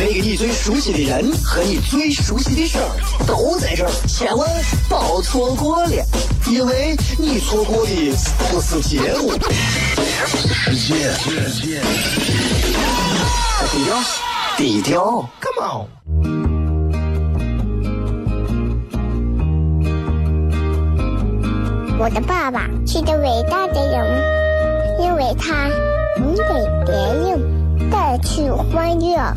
[0.00, 2.88] 那个你最熟悉的人和你最熟悉的事儿
[3.26, 4.48] 都在这儿，千万
[4.88, 5.92] 别错过了，
[6.50, 7.92] 因为你错过的
[8.50, 9.32] 不是节目，
[10.24, 11.82] 世界，世界。
[13.70, 14.02] 低调，
[14.56, 15.84] 低调，Come on。
[21.98, 25.68] 我的爸爸是个伟大的人，因为他
[26.16, 26.42] 能给
[26.86, 29.36] 别人带去欢乐。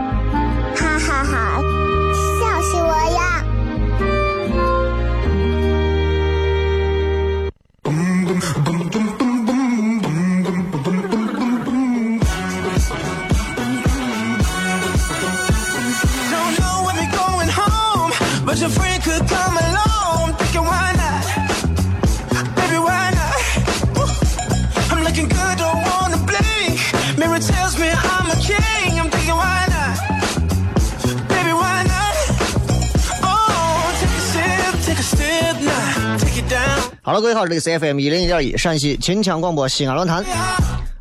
[37.11, 40.23] 好了，各位好，这里是 FM 一零一点一陕西秦腔广播西安论坛，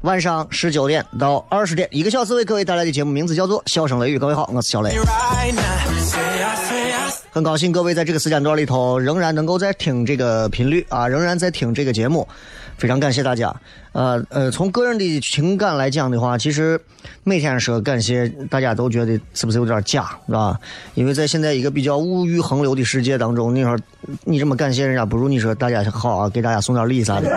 [0.00, 4.16] 晚上十九点到二十点，一个小时为各位带来的节目名字叫做《笑声雷雨》。
[4.18, 4.90] 各位好，我是小雷，
[7.30, 12.26] 很高兴各位在这个时间段里头仍然能够在听这个频率啊，仍然在听这个节目，
[12.80, 13.54] 非常感谢大家。
[13.92, 16.80] 呃呃，从个人的情感来讲的话，其实
[17.24, 20.58] 每天说感谢，大家都觉得是不是有点假，是吧？
[20.94, 23.78] 因为在现在一个比较物欲横流的世界当中，你说
[24.24, 27.28] 你这么感谢人家，不如你说大家好啊，给大家送点礼啥的。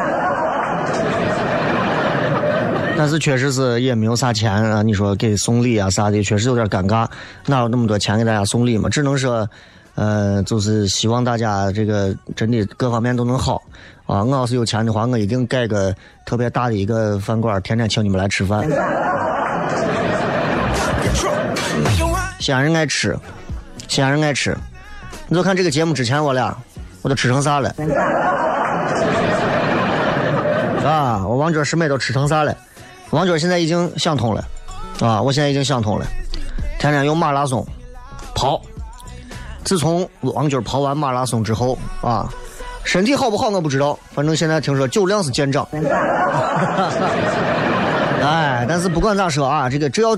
[2.95, 7.05] 但是确实是也没有啥钱啊，你说给送礼啊啥的，确实有点尴尬，
[7.47, 8.87] 哪有那么多钱给大家送礼嘛？
[8.87, 9.45] 只能说，
[9.95, 13.61] 呃，就是希望大家这个真的各方面都能好
[14.05, 14.23] 啊。
[14.23, 18.67] 我要是有钱的话，我一定盖个特别大的一个饭馆，天天请你们来吃饭。
[22.39, 23.17] 西安人爱吃，
[23.87, 24.57] 西安人爱吃。
[25.27, 26.55] 你就看这个节目之前，我俩
[27.01, 27.73] 我都吃成啥了？
[30.85, 32.53] 啊，我王娟师妹都吃成啥了？
[33.11, 34.45] 王娟现在已经想通了，
[34.99, 36.05] 啊，我现在已经想通了，
[36.79, 37.65] 天天用马拉松
[38.35, 38.61] 跑。
[39.63, 42.29] 自从王娟跑完马拉松之后，啊，
[42.83, 45.67] 身体好不好我不知道，反正现在听说酒量是见长。
[48.21, 50.17] 哎，但是不管咋说啊，这个只要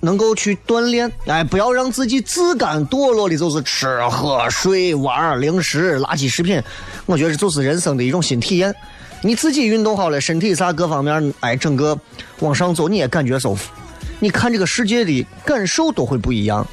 [0.00, 6.62] 能够去锻炼，哎，不要让自己自甘堕落的，就是吃喝睡玩零食、垃圾食品，
[7.06, 8.74] 我觉得就是人生的一种新体验。
[9.22, 11.96] 你自己运动好了，身体啥各方面，哎，整个
[12.38, 13.70] 往上走，你也感觉舒服。
[14.18, 16.66] 你看这个世界的感受都会不一样。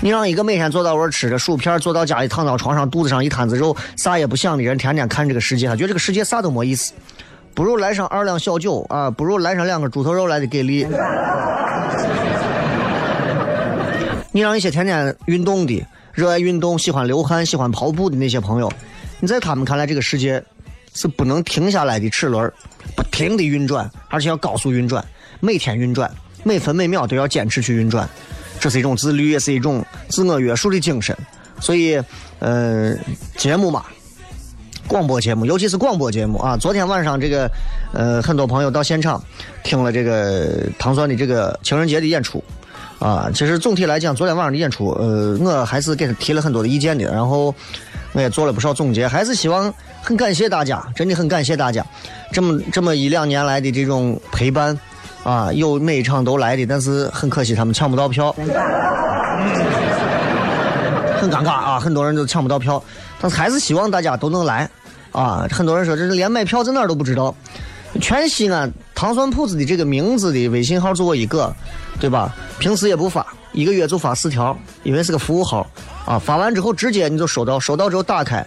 [0.00, 6.92] 你让一个每天坐到这吃着薯片，坐到家里躺到床上，肚子上一摊子肉，啥也不想的人，天天看这个世界，他觉得这个世界啥都没意思，
[7.54, 10.86] 不如来上二两小酒啊，不如来上两根猪头肉来的给力。
[14.30, 18.70] 你让一些天天运动的、热爱运动、喜欢流汗、喜欢跑步的那些朋友，
[19.20, 20.42] 你在他们看来，这个世界
[20.92, 22.52] 是不能停下来的齿轮，
[22.96, 25.02] 不停的运转，而且要高速运转，
[25.40, 26.10] 每天运转，
[26.42, 28.08] 每分每秒都要坚持去运转，
[28.60, 31.16] 这是一种自律，也是一种自我约束的精神。
[31.60, 32.00] 所以，
[32.38, 32.94] 呃，
[33.36, 33.84] 节目嘛，
[34.86, 37.50] 广播节目，尤其是广播节目啊，昨天晚上这个，
[37.92, 39.22] 呃，很多朋友到现场
[39.62, 42.42] 听了这个唐酸的这个情人节的演出。
[43.00, 47.54] 啊，其实总体来讲，昨天晚上的演出，呃，我还是给他提了很多的意见的，然后
[48.12, 51.84] 我也做了不少总结，还是希望很感谢大家，真的很感谢大家，
[52.32, 54.78] 这么这么一两年来的这种陪伴，
[55.24, 58.30] 啊，有每一场都来的，但是很可惜他们抢不到票，
[61.18, 62.80] 很尴尬啊，很多人都抢不到票，
[63.20, 64.68] 但是还是希望大家都能来，
[65.12, 67.34] 啊，很多人说这是连买票在哪儿都不知道。
[68.00, 71.54] 全西安糖蒜铺子的这个名字的微信号就我一个，
[71.98, 72.34] 对吧？
[72.58, 75.66] 平时也不发，一个月就发四条，因为是个服务号
[76.04, 76.18] 啊。
[76.18, 78.44] 发完之后直接你就收到，收到之后打开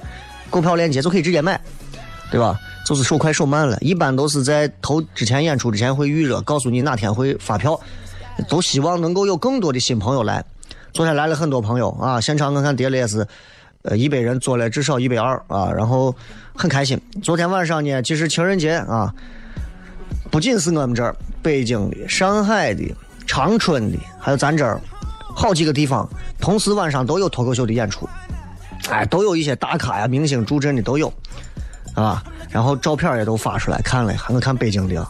[0.50, 1.60] 购票链接就可以直接买，
[2.30, 2.60] 对吧？
[2.88, 7.78] 就是手快手慢了，一般都是在头之前演出之前会预热，告诉你哪天会发票，
[8.48, 10.42] 都希望能够有更多的新朋友来。
[10.94, 13.28] 昨天来了很多朋友啊，现场我看叠了也是。
[13.84, 16.13] 呃，一百人做了至少一百二啊，然后
[16.54, 17.00] 很开心。
[17.22, 19.13] 昨天晚上呢，其实情人节啊，
[20.31, 22.83] 不仅是我们这儿，北京的、上海的、
[23.25, 24.81] 长春的，还有咱这儿
[25.36, 26.10] 好几个地方，
[26.40, 28.10] 同时晚上都有脱口秀的演出，
[28.90, 31.13] 哎，都有一些大咖呀、明星助阵的都有，
[32.02, 35.06] 啊，然后照片也都发出来看了，还能看北京的，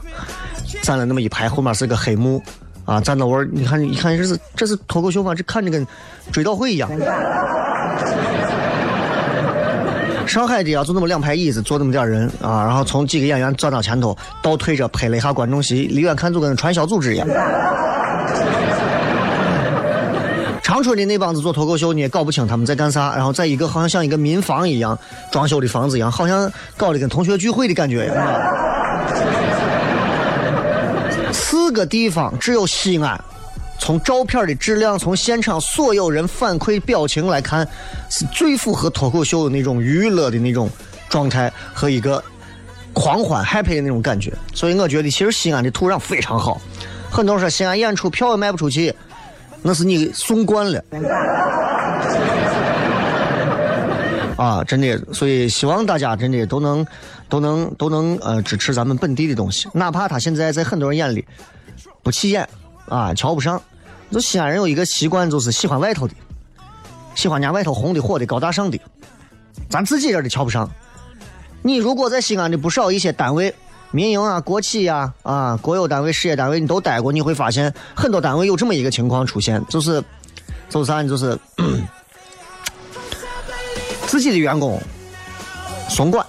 [0.82, 2.42] 站了那么一排，后面是个黑幕。
[2.86, 5.36] 啊，站到我，你看，一看这是这是脱口秀吗？
[5.36, 5.86] 这看着跟
[6.32, 6.90] 追悼会一样。
[10.26, 17.28] 上海的啊，就那么两排椅子，坐那么点人啊，然后从几个演员站到前头，倒退着拍了一下观众席，离远看就跟传销组织一样。
[20.78, 24.96] 长春的那帮子做脱口秀，你也搞不清他们在干啥，然后在一个好像像一个民房一样
[25.32, 28.42] 装修的房子一样，好像搞的跟同学聚会的感觉一样。
[31.34, 33.20] 四个地方只有西安，
[33.80, 37.68] 从照片的质量，从现场所有人反馈表情来看，
[38.08, 40.70] 是最符合脱口秀的那种娱乐的那种
[41.10, 42.24] 状态和一个
[42.94, 44.32] 狂欢 happy 的那种感觉。
[44.54, 46.62] 所以我觉得，其实西安的土壤非常好。
[47.10, 48.94] 很多人说西安演出票也卖不出去，
[49.62, 50.84] 那是你送惯了。
[54.38, 56.86] 啊，真的，所以希望大家真的都能。
[57.30, 61.28] 都能都能呃支持咱们本地的东西，哪怕他现在在很多人眼里
[62.02, 62.48] 不起眼
[62.88, 63.62] 啊，瞧不上。
[64.10, 66.14] 就西安人有一个习惯，就是喜欢外头的，
[67.16, 68.80] 喜欢人家外头红的火的高大上的，
[69.70, 70.72] 咱自己这的瞧不上。
[71.62, 73.54] 你如果在西安的不少一些单位、
[73.92, 80.04] 民营啊、国企呀、啊国有单位、事业单位，你都待过，你会发现很多单位有这么一个情况出现，就是
[80.70, 81.08] 就是啥呢？
[81.08, 81.38] 就 是
[84.06, 84.80] 自己的员工。
[85.90, 86.24] 松管，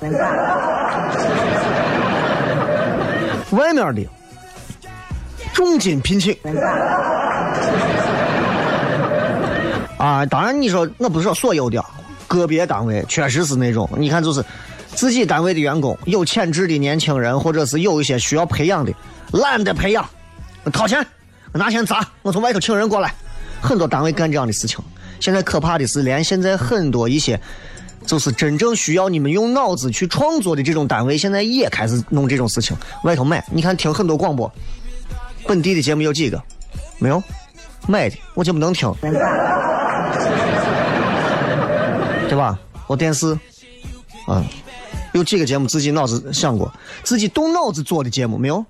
[3.51, 4.03] 外面的
[5.53, 6.33] 重金聘请
[9.99, 10.25] 啊！
[10.27, 11.85] 当然，你说我不是说所有的，
[12.29, 13.91] 个别单位确实是那种。
[13.97, 14.43] 你看，就是
[14.99, 18.93] 自己单位的员工有潜质的年轻人，或者是有一些需要培养的，
[19.31, 20.05] 懒得培养，
[20.73, 21.07] 掏钱
[21.53, 23.15] 拿钱砸，我从外头请人过来。
[23.61, 24.81] 很多单位干这样的事情。
[25.21, 27.41] 现在可怕的是，连现在很多一些。
[28.05, 32.77] 就是真正需要你们用脑子去创作的这种单位，现在也开始弄这种事情。
[33.05, 34.53] 外头买，你看听很多广播，
[35.47, 36.43] 本地的节目有几个？
[36.99, 37.23] 没有，
[37.87, 38.93] 买的我就不能听，
[42.29, 42.59] 对吧？
[42.89, 43.39] 我电视，
[44.27, 44.43] 啊，
[45.19, 46.73] 有几个节目自己脑子想过，
[47.03, 48.65] 自己动脑子做的节目没有？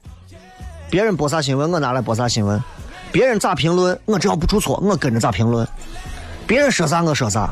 [0.90, 2.58] 别人播啥新闻，我拿来播啥新闻；
[3.12, 5.66] 别人咋评论，我只要不出错，我跟着咋评论；
[6.46, 7.50] 别人说啥我说啥；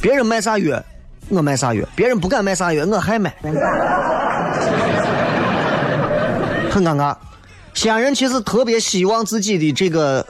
[0.00, 0.82] 别人卖啥药。
[1.30, 1.84] 我卖啥药？
[1.94, 3.34] 别人不敢卖啥药，我还卖，
[6.70, 7.14] 很尴尬。
[7.74, 10.24] 西安人其实特别希望自己的这个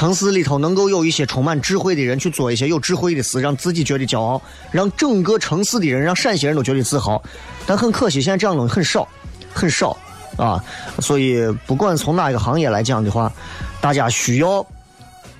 [0.00, 7.22] 城市里头能够有一些充满智慧的人去做一些有智慧的事，让自己觉得骄傲，让整个城市的人，让陕西人都觉得自豪。
[7.66, 9.06] 但很可惜，现在这样东西很少，
[9.52, 9.94] 很少
[10.38, 10.64] 啊。
[11.00, 13.30] 所以，不管从哪一个行业来讲的话，
[13.78, 14.66] 大家需要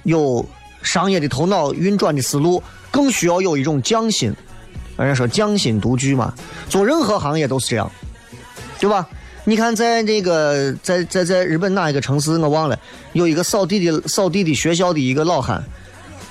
[0.03, 0.47] 有
[0.83, 4.31] 商业的头脑、运转的思路，更需要有一种匠心。
[4.99, 6.35] 人家说匠心独具嘛，
[6.69, 7.91] 做任何行业都是这样，
[8.79, 9.09] 对吧？
[9.45, 12.79] 你看，在那个在在在日本哪一个城市我忘了，
[13.15, 15.63] 有一个扫地的扫地的学校的一个老汉，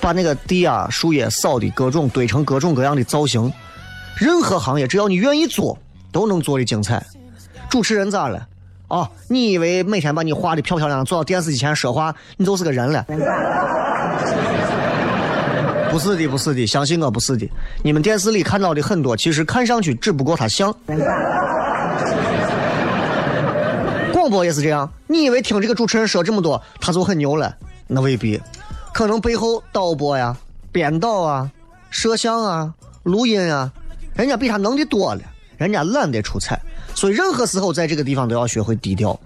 [0.00, 3.52] 把那个地啊树叶扫的各种堆成各种各样的造型。
[4.16, 5.76] 任何行业只要你愿意做，
[6.12, 7.04] 都能做的精彩。
[7.68, 8.46] 主持人咋了？
[8.88, 13.04] 啊，你以为每天把你画的漂漂亮亮坐到电视机前说话，你就是个人了？
[15.90, 17.48] 不是的，不是的，相信我不是的。
[17.82, 20.72] 你们电视里看到的很多，其实看上去只不过他像。
[24.30, 27.54] 播也是这样，你以为听这个主持人说这么多，他就很牛了？
[27.88, 28.40] 那未必，
[28.94, 30.36] 可能背后导播呀、
[30.70, 31.50] 编导啊、
[31.90, 32.72] 摄像啊、
[33.02, 33.70] 录音啊，
[34.14, 35.22] 人家比他能的多了，
[35.58, 36.60] 人家懒得出彩。
[36.94, 39.18] 所以任何时候在这个地方都要学会低调，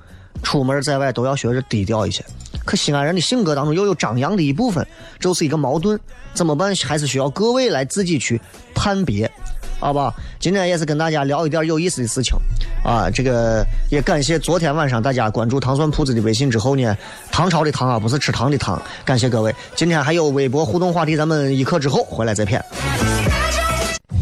[0.43, 2.25] 出门在外都要学着低调一些。
[2.65, 4.87] 可西安人的性格当中又有张扬的一部分，
[5.21, 6.01] 就是一个矛盾，
[6.33, 6.75] 怎么办？
[6.77, 8.41] 还是需要各位来自己去
[8.75, 9.31] 判别，
[9.85, 10.15] 好吧？
[10.41, 12.35] 今天也是跟大家聊一点有意思的事情，
[12.83, 16.97] 啊，这个也感谢昨天晚上大家关注糖蒜铺子的微信之后呢，
[17.31, 19.55] 唐朝的唐啊，不是吃糖的糖，感谢各位。
[19.77, 22.65] 今天还有微博互动话题，咱们一刻之后回来再片。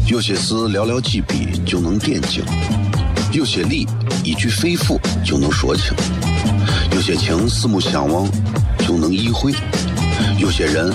[0.07, 2.43] 有些事寥寥几笔就能点睛，
[3.31, 3.87] 有些理
[4.21, 5.95] 一句肺腑就能说清。
[6.91, 8.29] 有些情四目相望
[8.79, 9.53] 就能意会，
[10.37, 10.93] 有些人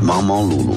[0.00, 0.76] 忙忙碌碌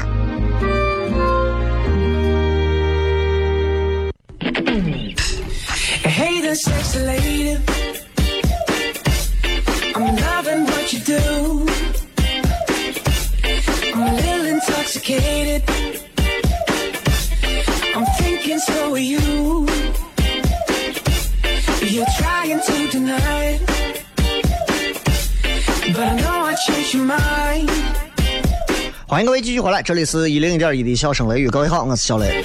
[29.07, 32.41] 欢迎各位继续回来，这里是一零一点一的笑声雷雨，各位好，我是小雷。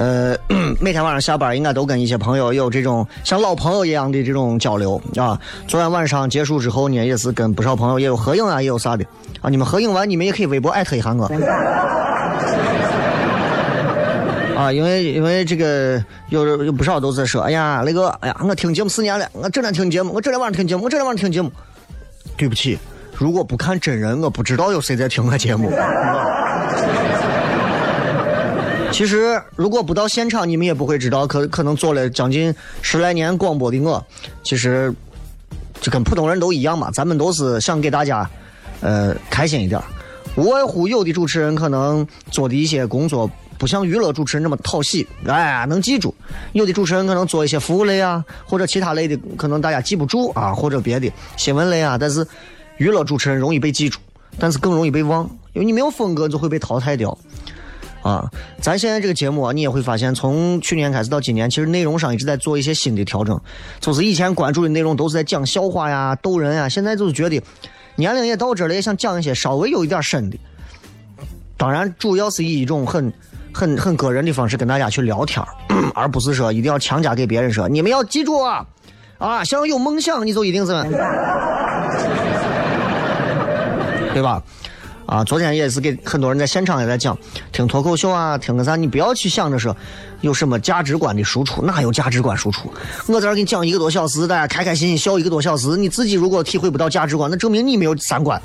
[0.00, 0.34] 呃，
[0.80, 5.38] 每天晚上下班应该都跟一些朋友有这种像老朋友一样的这种交流啊。
[5.68, 9.04] 昨天晚上结束之后呢，也是跟不少朋友也有合影啊，也有啥的
[9.42, 9.50] 啊。
[9.50, 11.26] 你们合影完，你们也可以微博艾特一下我。
[14.56, 21.52] 啊，因为因为这个有有不少都在说，哎呀，那个，哎呀，我听节目四年了，我整天听节目，我整天晚上听节目，我整天晚上听节目。
[22.38, 22.78] 对不起，
[23.18, 25.70] 如果不看真人，我不知道有谁在听我节目。
[28.92, 31.26] 其实，如果不到现场，你们也不会知道。
[31.26, 34.04] 可可能做了将近十来年广播的我，
[34.42, 34.92] 其实
[35.80, 36.90] 就跟普通人都一样嘛。
[36.90, 38.28] 咱们都是想给大家，
[38.80, 39.80] 呃，开心一点。
[40.36, 43.28] 无外乎有的主持人可能做的一些工作
[43.58, 46.12] 不像娱乐主持人那么讨喜，哎，能记住；
[46.52, 51.96] 有的主持人可能做一些服务类啊，或者其他类的，可能大家记不住啊，或者别的新闻类啊。
[51.98, 52.26] 但是
[52.76, 53.98] 娱乐主持人容易被记住，
[54.38, 57.16] 但是更容易被忘，因为你没有风格就会被淘汰掉。
[58.02, 58.30] 啊，
[58.60, 63.38] 咱现在这个节目啊，你也会发现，从去年开始到今年，其实内容上一直在做一些新的调整。
[63.78, 67.42] 就是以前关注的内容都是在讲笑话呀、逗人呀，现在就是觉得
[67.96, 70.38] 年龄也到这了，也想讲一些稍微有一点深的。
[71.58, 73.12] 当然，主要是以一种很、
[73.52, 75.44] 很、很个人的方式跟大家去聊天
[75.94, 78.64] 而不是说一定要强加给别人说你们要记住啊，
[79.18, 80.72] 啊，想要有梦想你就一定是，
[84.14, 84.42] 对吧？
[85.10, 87.18] 啊，昨天也是给很多人在现场也在讲，
[87.50, 89.76] 听脱口秀啊，听个啥，你不要去想着说
[90.20, 92.72] 有什么价值观的输出，哪有价值观输出？
[93.08, 98.40] 我在这给你讲一个多小时，大家开开心心笑一个多小时，你自己如果体会不到价值观，那证明你没有三观，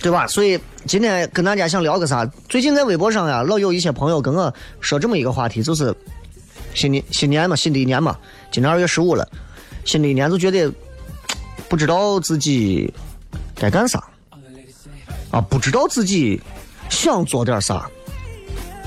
[0.00, 0.24] 对吧？
[0.28, 2.24] 所以今天跟大家想聊个啥？
[2.48, 5.92] 最近在微博上呀，老有一些朋友跟我说这么一个话题，就是
[6.72, 8.16] 新年新年嘛，新的一年嘛，
[8.52, 9.28] 今年二月十五了，
[9.84, 10.72] 新的一年就觉得。
[11.68, 12.92] 不知道自己
[13.54, 14.02] 该干啥
[15.30, 15.40] 啊？
[15.40, 16.40] 不知道自己
[16.88, 17.88] 想做点啥。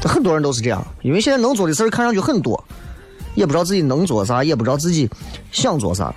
[0.01, 2.63] 很多人都是这样，因为现在能做的事儿看上去很多，
[3.35, 5.09] 也不知道自己能做啥，也不知道自己
[5.51, 6.13] 想做啥。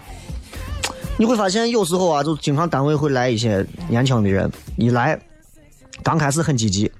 [1.18, 5.20] 你会发现，有时候啊，就经常单位会来一些年轻的人，一来
[6.02, 6.90] 刚开始很积极，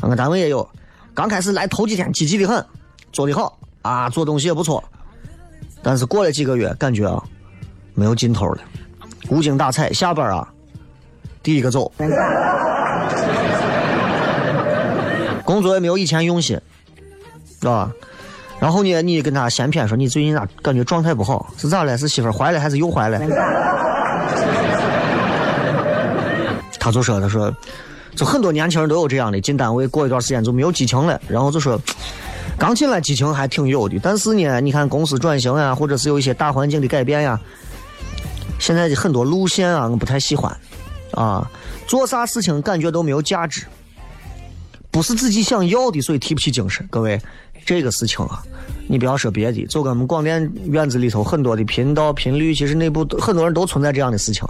[0.00, 0.66] 俺单位也有，
[1.12, 2.64] 刚开始来头几天积极的很，
[3.12, 4.82] 做的好啊，做东西也不错，
[5.82, 7.22] 但是过了几个月，感觉啊。
[8.00, 8.62] 没有尽头了，
[9.28, 9.92] 无精打采。
[9.92, 10.48] 下班啊，
[11.42, 11.92] 第一个走，
[15.44, 16.58] 工作也没有以前用心，
[17.60, 17.92] 知道吧？
[18.58, 21.52] 然后呢，你跟他闲谝说你最近咋感觉状态不好？
[21.58, 21.98] 是咋了？
[21.98, 23.20] 是媳妇怀了还是又怀了？
[26.78, 27.54] 他就说他说，
[28.16, 31.78] 就很多年轻人都有这样的，进单位过一段时间就没有激情了，然后就说。
[32.58, 37.40] 刚进来激情还挺有的，但是呢，你看公司转型呀，或者是有一些大环境的改变呀，
[38.60, 40.56] 现在的很多路线啊，我不太喜欢，
[41.14, 41.50] 啊，
[41.88, 43.64] 做啥事情感觉都没有价值，
[44.90, 46.86] 不是自己想要的，所以提不起精神。
[46.90, 47.20] 各位，
[47.64, 48.42] 这个事情啊，
[48.86, 54.46] 你不要说别的，就跟我们广电院子里头很多的频道频率，其实内部很多人都存在这样的事情，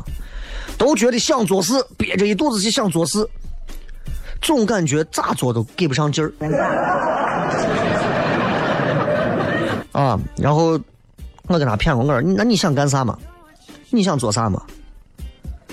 [0.76, 3.24] 都觉得想做事，憋着一肚子气想做事，
[4.42, 6.32] 总感觉咋做都给不上劲儿。
[9.92, 10.80] 啊，然后
[11.46, 13.16] 我跟他谝过，我说：“那你想干啥嘛？
[13.90, 14.62] 你想做啥嘛？”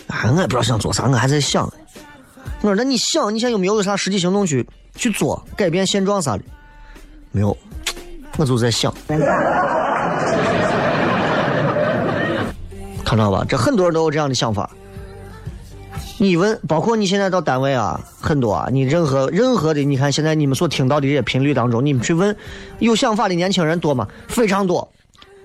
[0.07, 1.71] 哎，我也不知道想做啥，我还在想。
[2.61, 6.43] 我说：“那你想，你现在有没有啥实际行动去去做改变现状啥的？
[7.31, 7.55] 没有，
[8.37, 8.93] 我就在想。
[13.05, 13.45] 看到吧？
[13.47, 14.69] 这很多人都有这样的想法。
[16.17, 22.35] 你问，包括你现在到单位啊，很多啊，你任何任何的，你看现在你们所听到的这些频率当中，你们去问
[22.79, 24.07] 有想法的年轻人多吗？
[24.27, 24.89] 非常多。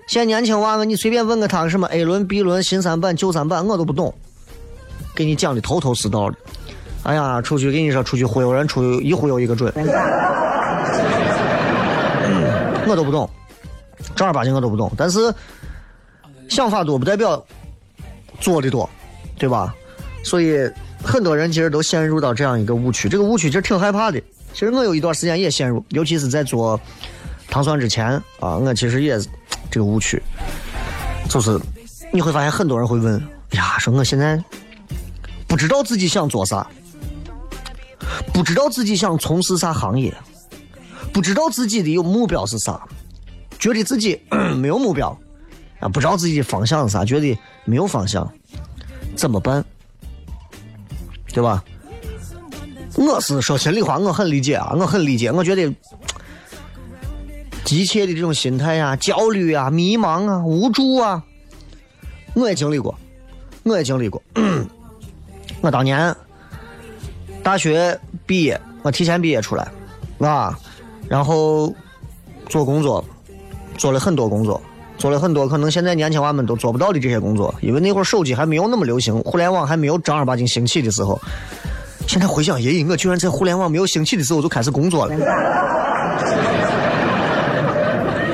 [0.07, 4.13] 现在年轻娃子你随便问个他什么 A 轮、B 轮、新三板、旧三板，我都不懂，
[5.15, 6.37] 给你讲的头头是道的。
[7.05, 9.73] 哎呀，出去跟你说，出去忽悠人，出去一忽悠一个准。
[12.87, 13.29] 我都不懂，
[14.15, 14.93] 正儿八经我都不懂。
[14.97, 15.33] 但是
[16.49, 17.43] 想法多不代表
[18.39, 18.89] 做的多，
[19.39, 19.75] 对吧？
[20.25, 20.71] 所以
[21.03, 24.21] 很多人其实都陷入到这样一个误区，这个误区其实挺害怕的。
[24.53, 26.79] 其实我有一段时间也陷入，尤其是在做
[27.49, 28.07] 糖酸之前
[28.39, 29.19] 啊，我其实也
[29.73, 30.23] 这个误区，
[31.31, 31.59] 就是
[32.13, 33.19] 你会发现很多人会问：
[33.53, 34.39] 呀，说我现在
[35.49, 36.67] 不知道自己想做啥，
[38.35, 40.15] 不知道自己想从事啥行业，
[41.11, 42.87] 不知道自己的有目标是啥，
[43.59, 44.21] 觉得自己
[44.59, 45.19] 没有目标
[45.81, 48.31] 啊，不知道自己的方向是啥，觉得没有方向，
[49.17, 49.65] 怎么办？
[51.33, 51.65] 对吧？
[52.95, 55.33] 我是说心里话，我很理解啊，我很理解。
[55.33, 55.75] 我觉得
[57.73, 61.23] 急切的这种心态呀、焦虑啊、迷茫啊、无助啊，
[62.35, 62.95] 我也经历过，
[63.63, 64.23] 我也经历过。
[65.63, 66.15] 我当年
[67.43, 69.67] 大学毕业，我提前毕业出来，
[70.19, 70.55] 啊，
[71.09, 71.75] 然后
[72.47, 73.03] 做工作，
[73.79, 74.61] 做了很多工作。
[74.99, 81.19] 做了很多可能现在年轻娃们都做不到的这些工作，因为那会儿手机还没有那么流行，互联网还没有正儿八经兴起的时候。
[82.07, 85.17] 现在回想，爷爷，我居然在互联网没有兴起的时候就开始工作了，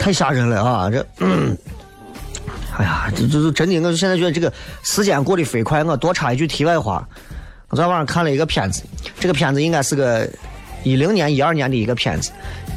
[0.09, 0.91] 太吓人了啊！
[0.91, 1.07] 这，
[2.79, 4.51] 哎呀，这这这真的，我现在觉得这个
[4.83, 5.85] 时间过得飞快。
[5.85, 7.07] 我多插一句题外话，
[7.69, 8.83] 我昨天晚上看了一个片子，
[9.21, 10.27] 这个片子应该是个
[10.83, 12.31] 一零年、一二年的一个片子，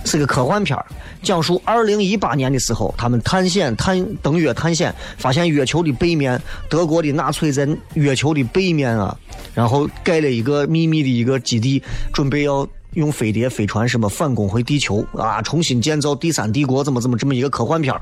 [0.04, 0.78] 是个科幻片。
[1.24, 9.18] 讲述二零一八年的时候，他们探险探登月探险，发现月球的背面，德国的纳粹在月球的背面啊，
[9.54, 17.96] 然后盖了一个秘密的一个基地，准备要用飞碟飞船什么反攻回地球啊，重新建造第三帝国，怎么怎么这么一个科幻片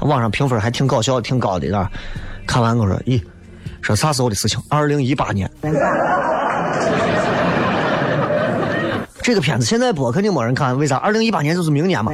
[0.00, 1.90] 网上评分还挺搞笑，挺高的啊。
[2.46, 3.20] 看完我说，咦，
[3.80, 4.60] 说啥时候的事情？
[4.68, 5.50] 二零一八年。
[9.22, 10.96] 这个片子现在播肯定没人看，为啥？
[10.96, 12.12] 二零一八年就是明年嘛。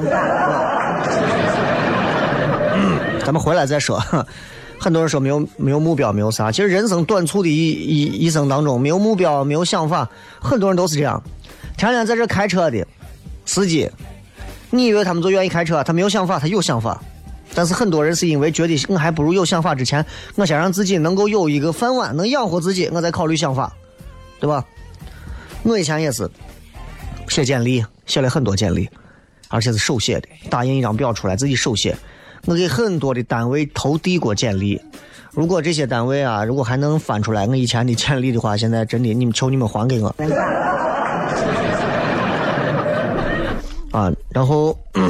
[3.24, 4.03] 咱们回来再说。
[4.79, 6.51] 很多人说没有没有目标，没有啥。
[6.51, 10.09] 其实人生短促的一一一生当中，没有目标，没有想法，
[10.40, 11.22] 很多人都是这样。
[11.76, 12.87] 天天在这开车的
[13.46, 13.90] 司机，
[14.70, 15.83] 你以为他们就愿意开车？
[15.83, 17.02] 他没有想法，他有想法。
[17.54, 20.04] 但是很多人是因为觉得我还不如有想法之前，
[20.37, 23.72] 我先让自己能够有一个饭碗，能养活自己，我再考虑想法，
[24.38, 24.64] 对吧？
[25.64, 26.30] 我以前也是。
[27.28, 28.88] 写简历，写了很多简历，
[29.48, 31.96] 而且是手写的，打印一张表出来自己手写。
[32.46, 34.80] 我给很多的单位投递过简历，
[35.33, 40.14] 如果这些单位啊，如果还能翻出来我以前的简历的话，现在真的，你们求你们还给我。
[43.90, 44.76] 啊，然后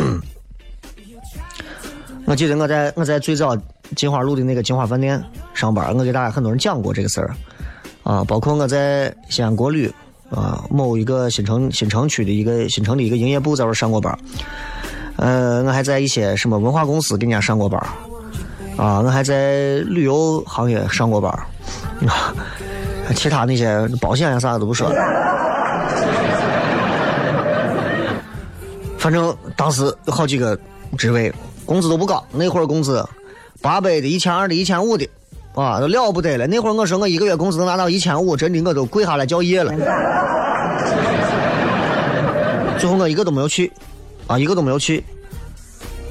[2.27, 3.57] 我记得我在我在最早
[3.97, 5.23] 金花路的那个金花饭店
[5.55, 7.35] 上班，我给大家很多人讲过这个事儿。
[8.03, 9.93] 啊，包括我在西安国旅。
[10.31, 14.17] 啊，某一个新城新城区的一个新城的一个营业部在这上过班，
[15.17, 17.81] 呃，我还在一些什么文化公司给人家上过班，
[18.77, 21.33] 啊，我还在旅游行业上过班，
[22.07, 22.33] 啊，
[23.17, 24.95] 其他那些保险呀啥的都不说了，
[29.01, 30.57] 反正当时有好几个
[30.97, 31.33] 职位，
[31.67, 33.05] 工资都不高，那会儿工资
[33.61, 35.09] 八百的、一千二的、一千五的。
[35.53, 36.47] 啊，都了不得了！
[36.47, 39.73] 那会儿我说我一个月工资能拿到一千五，真的我都跪下来叫爷了。
[42.79, 43.71] 最后我一个都没有去，
[44.29, 45.03] 啊，一个都没有去。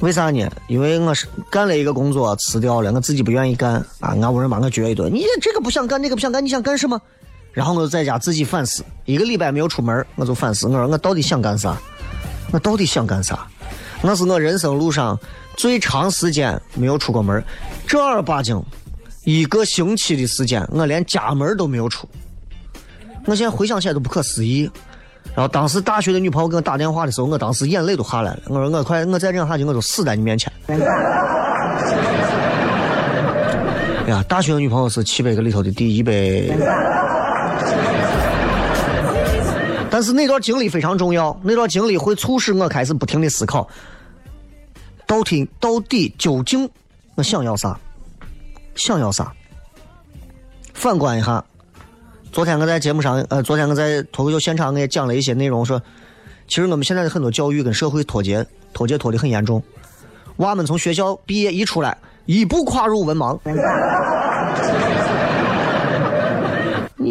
[0.00, 0.46] 为啥呢？
[0.68, 4.14] 因为我是干了一个工作辞掉了，我自己不愿意干啊！
[4.20, 7.00] 俺屋人把我撅一顿，你这个不想干，那个不想干，你想干什么？
[7.52, 11.74] 然后我就在家自己反思，一个礼拜没有出门，我就反思，我说我到底想干啥？
[12.52, 13.46] 我到底想干啥？
[14.02, 15.18] 那是我人生路上
[15.56, 17.44] 最长时间没有出过门，
[17.86, 18.58] 正儿八经。
[19.24, 22.08] 一个星期的时间，我连家门都没有出。
[23.26, 24.70] 我现在回想起来都不可思议。
[25.34, 28.40] 然后当时大学的女朋友给我打电话的时候，我当时眼泪都下来了。
[28.46, 30.50] 我说我快，我再这样下去，我就死在你面前。
[30.66, 30.76] 哎
[34.08, 36.10] 呀，大学的女朋友是七百个里头的第一百。
[40.00, 43.68] 但是那段经历非常重要，那段经历会促使我开始不停的思考，
[45.06, 46.66] 到底到底究竟
[47.16, 47.78] 我想要啥。
[48.74, 49.30] 想要啥？
[50.72, 51.44] 反观一下，
[52.32, 55.78] 昨天我在节目上，呃，昨天我在脱口秀现场，我也讲了一些内容，说，
[56.48, 59.62] 其实我们现在的很多教育跟社会脱节，脱节脱的很严重。
[60.36, 63.38] 娃们从学校毕业一出来，一步跨入文盲。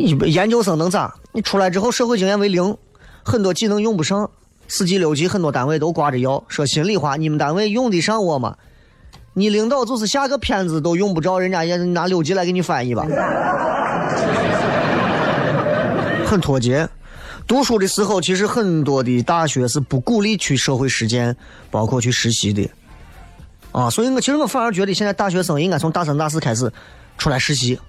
[0.01, 1.13] 你研究生能咋？
[1.31, 2.75] 你出来之后社会经验为零，
[3.23, 4.29] 很多技能用不上。
[4.67, 6.43] 四级六级很多单位都挂着要。
[6.47, 8.55] 说心里话，你们单位用得上我吗？
[9.33, 13.05] 你领导就是下个片子都用不着，人家也拿六级来给你翻译吧。
[16.25, 16.87] 很脱节。
[17.47, 21.35] 读书的时候，其实很多的大学是不鼓励去社会实践，
[21.71, 22.69] 包括去实习的。
[23.71, 26.71] 啊，所以我其实我反而觉得现在大学生应该从大三大四开始
[27.17, 27.79] 出来实习。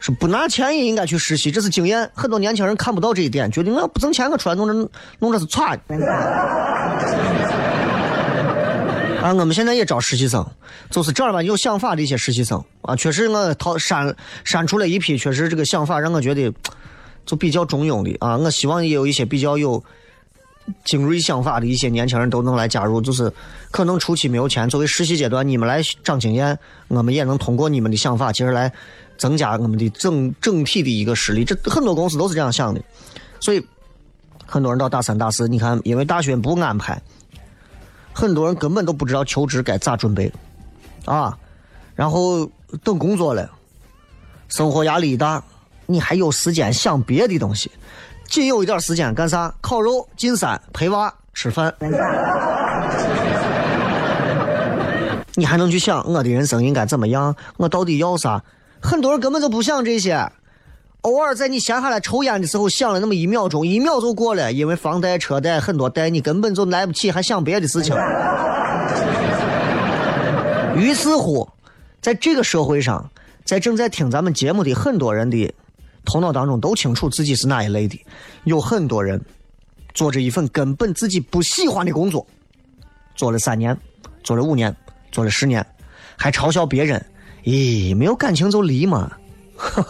[0.00, 2.08] 是不拿钱也应该去实习，这是经验。
[2.14, 4.72] 很多年轻人看不到这一点，觉得我不挣钱，我出来弄这
[5.18, 5.78] 弄这是串。
[9.20, 10.46] 啊，我们现在也招实习生，
[10.90, 12.94] 就是正儿八经有想法的一些实习生啊。
[12.94, 16.54] 确实，我淘删删除了一批，确实这个想法让我觉得
[17.26, 18.36] 就比较中庸的啊。
[18.36, 19.82] 我希望也有一些比较有
[20.84, 23.00] 精锐想法的一些年轻人都能来加入。
[23.00, 23.32] 就是
[23.72, 26.56] 可能初期没有钱，作为实习阶段，你们来长经验，
[26.86, 28.72] 我们也能通过你们的想法，其实来。
[29.18, 32.80] 增加我们的整整体的一个实力，这很多公司都是这样想的，
[33.40, 33.66] 所以
[34.46, 37.02] 很多人到大三、大四，你看，因为大学不安排，
[38.12, 40.32] 很多人根本都不知道求职该咋准备，
[41.04, 41.36] 啊，
[41.94, 42.48] 然后
[42.84, 43.50] 等工作了，
[44.48, 45.42] 生活压力一大，
[45.86, 47.70] 你还有时间想别的东西，
[48.28, 49.52] 仅有一点时间干啥？
[49.60, 51.74] 烤肉、进山、陪娃、吃饭，
[55.34, 57.34] 你还能去想我的人生应该怎么样？
[57.56, 58.42] 我到底要啥？
[58.80, 60.30] 很多人根本就不想这些，
[61.02, 67.94] 偶尔在你闲下来抽烟的时候想了那么一秒钟，一秒就过了，因为房贷、车贷很多贷，你根本就来不起，还想别的事情。
[70.76, 71.48] 于是乎，
[72.00, 73.10] 在这个社会上，
[73.44, 75.52] 在正在听咱们节目的很多人的
[76.04, 78.00] 头脑当中都清楚自己是哪一类的，
[78.44, 79.20] 有很多人
[79.92, 82.24] 做着一份根本自己不喜欢的工作，
[83.16, 83.76] 做了三年，
[84.22, 84.74] 做了五年，
[85.10, 85.66] 做了十年，
[86.16, 87.04] 还嘲笑别人。
[87.48, 89.10] 咦，没有感情就离嘛！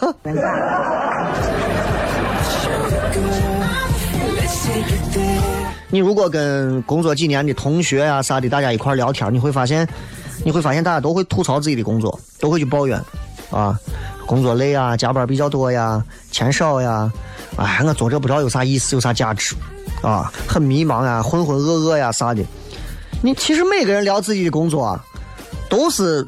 [5.91, 9.85] 你如果跟工作几年的同学呀啥的，大家一块聊天，你会发现，
[10.45, 12.97] 你会发现大家都会吐槽自己的工作，都会去抱怨，
[13.51, 13.77] 啊，
[14.25, 17.11] 工作累啊，加班比较多呀，钱少呀，
[17.57, 19.53] 哎，我做这不知道有啥意思，有啥价值，
[20.01, 22.41] 啊，很迷茫啊，浑浑噩噩呀啥的。
[23.21, 25.05] 你其实每个人聊自己的工作，啊，
[25.67, 26.25] 都是。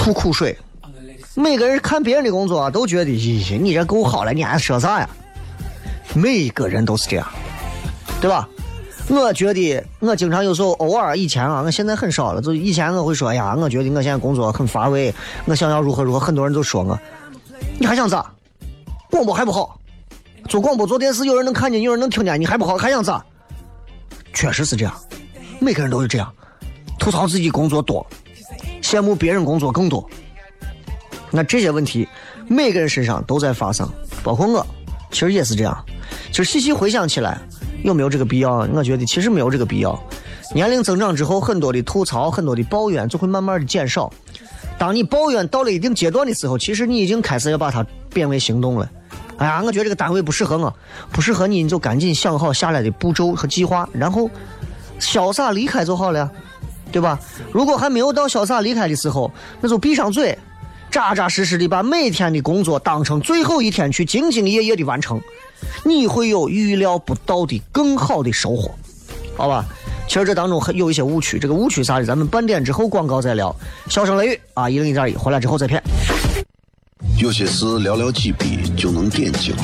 [0.00, 0.56] 吐苦水，
[1.34, 5.06] 每个人看别人的工作，都觉得，咦，你这够好了，你还说啥呀？
[6.14, 7.28] 每一个人都是这样，
[8.18, 8.48] 对吧？
[9.10, 12.40] 我觉得，我经常有时候偶尔以前啊，我现在很少了。
[12.40, 16.18] 就以前我会说，哎呀，我觉得我现在工作很乏味，我想要如何如何。
[16.18, 16.98] 很多人都说我，
[17.78, 18.32] 你还想咋？
[19.10, 19.78] 广播还不好，
[20.48, 23.22] 做广播做电视，有人能看见，有人能听见，你还不好，还想咋？
[24.32, 24.94] 确实是这样，
[25.58, 26.32] 每个人都是这样，
[26.98, 28.06] 吐槽自己工作多。
[28.90, 30.04] 羡慕别人工作更多，
[31.30, 32.08] 那这些问题
[32.48, 33.88] 每个人身上都在发生，
[34.24, 34.66] 包括我，
[35.12, 35.84] 其实也是这样。
[36.32, 37.38] 其实细细回想起来，
[37.84, 38.66] 有没有这个必要？
[38.74, 39.96] 我觉得其实没有这个必要。
[40.52, 44.12] 年龄增长之后，很多的吐槽、很多的抱怨就会慢慢的减少。
[44.76, 48.90] 当你抱怨到了一定阶段的时候，其实你已经开始要把它变为行动了。
[49.36, 50.74] 哎呀，我觉得这个单位不适合我，
[51.12, 54.28] 不适合你，你就赶紧想好下来的步骤和计划，然后
[54.98, 56.28] 潇洒离开就好了。
[56.90, 57.18] 对吧？
[57.52, 60.36] 如果还没有到潇洒离开的时候，那就闭上嘴，
[60.90, 65.20] 扎扎实实的把每天的工作当成最后一天去兢兢业业的完成，
[65.84, 68.74] 你会有预料不到的更好的收获，
[69.36, 69.64] 好吧？
[70.08, 73.54] 其实这当中还有一些误区，这个误区啥的，咱们半点之后广告再聊。
[73.88, 75.80] 笑声雷雨啊，一零一点一，回来之后再骗。
[77.16, 79.54] 有些事寥寥几笔就能点睛，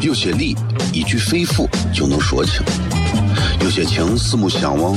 [0.00, 0.56] 有些理
[0.90, 2.62] 一句肺腑就能说清，
[3.60, 4.96] 有些情四目相望。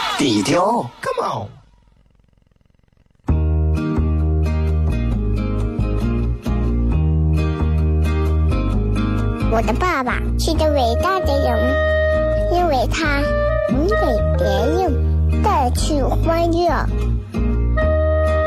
[0.21, 1.49] 低调，Come on。
[9.51, 13.19] 我的爸爸是个伟大的人，因为他
[13.71, 13.95] 能给
[14.37, 16.69] 别人带去欢乐。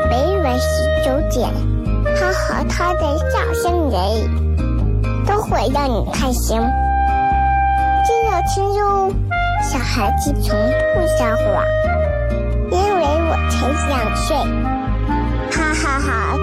[0.09, 1.51] 每晚十九点，
[2.15, 3.99] 他和他的笑声人，
[5.25, 6.57] 都会让你开心。
[8.05, 9.11] 记得听哟。
[9.71, 10.55] 小孩子从
[10.93, 11.65] 不撒谎，
[12.71, 13.55] 因为我才
[13.87, 14.35] 两岁。
[15.51, 16.37] 哈哈哈，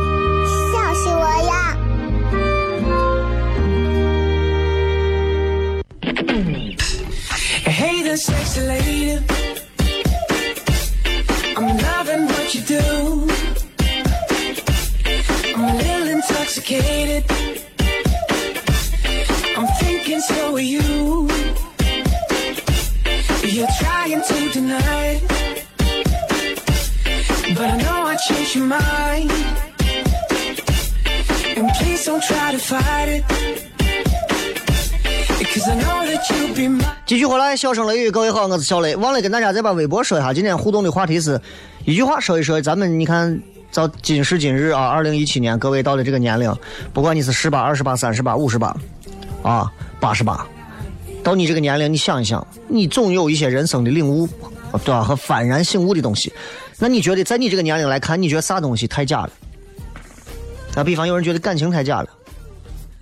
[0.73, 1.53] 笑死我呀！
[37.57, 38.97] 笑声雷雨，各位好，我是小雷。
[38.97, 41.41] 忘了跟大家再把微博说一下，今天互动的话题是
[41.85, 43.41] 一句话说一说，咱们你看
[43.73, 46.55] 到今时今日啊，二零一七年，各位到了这个年龄，
[46.93, 48.75] 不管你是十八、二十八、三十八、五十八，
[49.43, 50.47] 啊，八十八，
[51.23, 54.27] 到你这个年龄，你想一想，你总有一些人生的领悟，
[54.85, 55.03] 对吧？
[55.03, 56.33] 和幡然醒悟的东西。
[56.79, 59.31] 那你觉得在你这个年龄来看，你觉得啥东西太假了？
[60.77, 62.09] 啊，比方有人觉得感情太假了，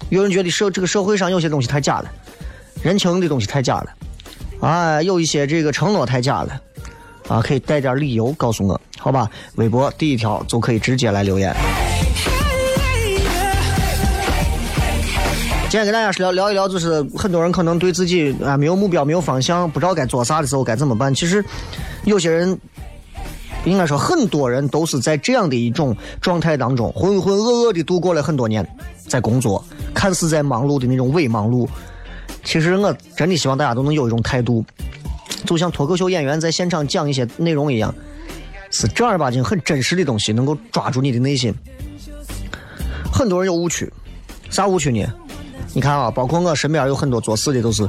[0.09, 2.11] 有人觉得社这个社会上有些东西太假了。
[2.83, 3.91] 人情的东西太假了，
[4.61, 6.61] 啊，有一些这个承诺太假了，
[7.29, 9.29] 啊，可以带点理由告诉我，好吧？
[9.55, 11.55] 微博第一条就可以直接来留言。
[15.71, 21.15] 今天跟大家聊聊一聊，就是很多人可能对自己啊没有目标、没有方向，不知道该做啥的时候该怎么办。
[21.15, 21.43] 其实，
[22.05, 22.59] 有些人
[23.65, 28.69] 应该说很多人都是在这样的一种状态当中浑浑噩噩的度过了很多年，
[29.09, 31.67] 在工作，看似在忙碌的那种伪忙碌。
[32.43, 34.65] 其实我真的希望大家都能有一种态度，
[35.47, 37.95] 就像脱口秀演员在现场讲一些内容一样，
[38.71, 41.55] 是正儿八经很真实的东西，能够抓住你的内心。
[43.13, 43.93] 很多人有误区，
[44.51, 45.07] 啥误区呢？
[45.73, 47.89] 你看啊，包括我身边有很多做事的都是，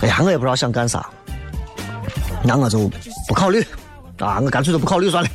[0.00, 1.08] 哎呀，我也不知道想干啥，
[2.42, 2.90] 那我就
[3.28, 3.64] 不考虑
[4.18, 5.30] 啊，我干脆就不考虑算了，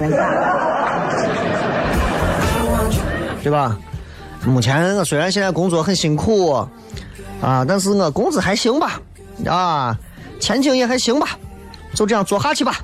[3.41, 3.77] 对吧？
[4.45, 6.67] 目前我虽然现在工作很辛苦。
[7.43, 9.01] 啊，但是我工资还行吧，
[9.45, 9.97] 啊，
[10.39, 11.37] 前景也还行吧，
[11.93, 12.77] 就这样做下去吧，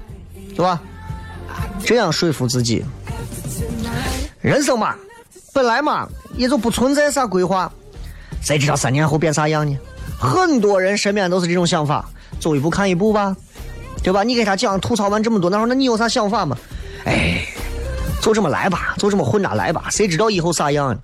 [0.53, 0.81] 对吧？
[1.85, 2.83] 这样说服自己。
[4.41, 4.95] 人生嘛，
[5.53, 7.71] 本来嘛也就不存在啥规划，
[8.41, 9.77] 谁知道三年后变啥样呢？
[10.19, 12.05] 很多人身边都是这种想法，
[12.37, 13.33] 走一步看一步吧，
[14.03, 14.23] 对吧？
[14.23, 16.57] 你给他讲吐槽完这么多，他说那你有啥想法吗？
[17.05, 17.45] 哎，
[18.21, 20.99] 就这么来吧，就这么混着来吧，谁知道以后啥样？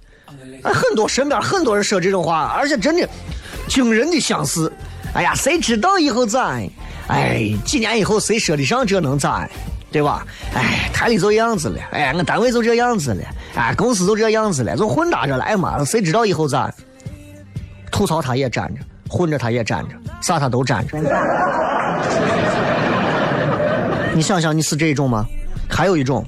[0.63, 3.07] 哎，很多身边很多人说这种话，而且真的。
[3.67, 4.71] 惊人的相似，
[5.13, 6.59] 哎呀，谁知道以后咋？
[7.07, 9.47] 哎，几年以后谁说得上这能咋？
[9.91, 10.27] 对吧？
[10.53, 13.23] 哎，台里就这样子了，哎，我单位就这样子了，
[13.55, 16.69] 哎，公司就这样子了，就混搭着来嘛，谁知道以后咋？
[17.91, 20.97] 吐槽他也沾着，混着他也沾着，啥他都沾着。
[24.13, 25.25] 你想想，你是这种吗？
[25.69, 26.25] 还有一种，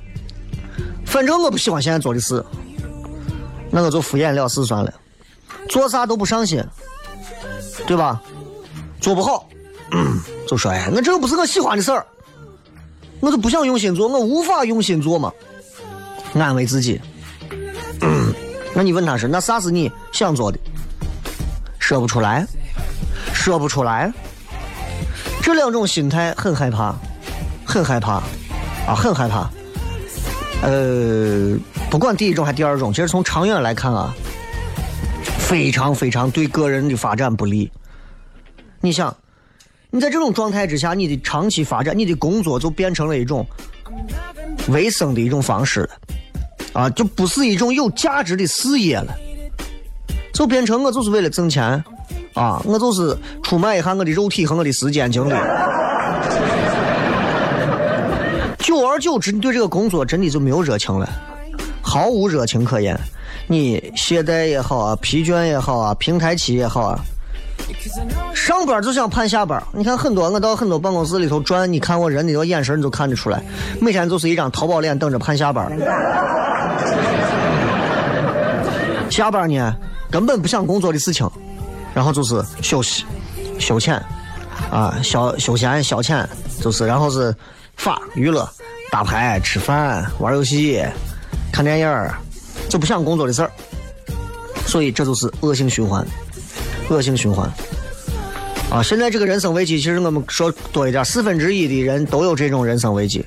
[1.05, 2.41] 反正我不喜欢现在做的事，
[3.69, 4.93] 那我就敷衍了事算了，
[5.67, 6.63] 做啥都不上心。
[7.85, 8.21] 对吧？
[8.99, 9.47] 做不好，
[10.47, 12.05] 就说哎，那这个不是我喜欢的事儿，
[13.19, 15.31] 我就不想用心做，我无法用心做嘛，
[16.33, 16.99] 安慰自己。
[18.73, 20.59] 那你问他是那啥是你想做的？
[21.79, 22.45] 说不出来，
[23.33, 24.11] 说不出来。
[25.41, 26.93] 这两种心态很害怕，
[27.65, 28.15] 很害怕，
[28.85, 29.49] 啊，很害怕。
[30.61, 31.55] 呃，
[31.89, 34.13] 不管第一种还第二种，其实从长远来看啊。
[35.47, 37.71] 非常非常对个人的发展不利。
[38.81, 39.15] 你想，
[39.89, 43.47] 你在这种状态之下，你的长期发展，你的工作就变成了一种
[44.67, 45.89] 维生的一种方式了，
[46.73, 49.15] 啊，就不是一种有价值的事业了，
[50.33, 51.81] 就变成我就是为了挣钱，
[52.33, 55.33] 啊，我就是出卖一下我的肉体和我的时间精力。
[58.59, 61.09] 久而久之，你对这个工作真的就没有热情了，
[61.81, 62.99] 毫无热情可言。
[63.47, 66.99] 你懈怠也好啊，疲倦也好啊，平台期也好啊，
[68.35, 69.61] 上班就想盼下班。
[69.71, 73.41] 你看很多，我到很多办公室里头转，你看我人的那眼神，你就看得出来，
[73.79, 75.71] 每天就是一张淘宝脸，等着盼下班。
[79.09, 79.73] 下班呢，
[80.11, 81.29] 根本不想工作的事情，
[81.93, 83.05] 然后就是休息、
[83.57, 83.95] 休闲
[84.69, 86.25] 啊，消休闲消遣，
[86.61, 87.33] 就是然后是
[87.77, 88.47] 发娱乐、
[88.91, 90.83] 打牌、吃饭、玩游戏、
[91.51, 92.13] 看电影儿。
[92.69, 93.51] 就不想工作的事儿，
[94.65, 96.05] 所以这就是恶性循环，
[96.89, 97.51] 恶性循环。
[98.69, 103.25] 啊，现在这个人生危机，其实我们说多一点，四分之一的人都有这种人生危机。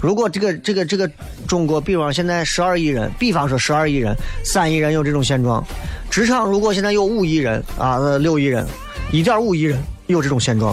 [0.00, 1.10] 如果这个这个这个
[1.48, 4.14] 中国，比方现在十二亿人，比方说十二亿人，
[4.44, 5.64] 三亿人有这种现状，
[6.08, 8.64] 职场如果现在有五亿人啊，六亿人，
[9.10, 10.72] 一点五亿人有这种现状，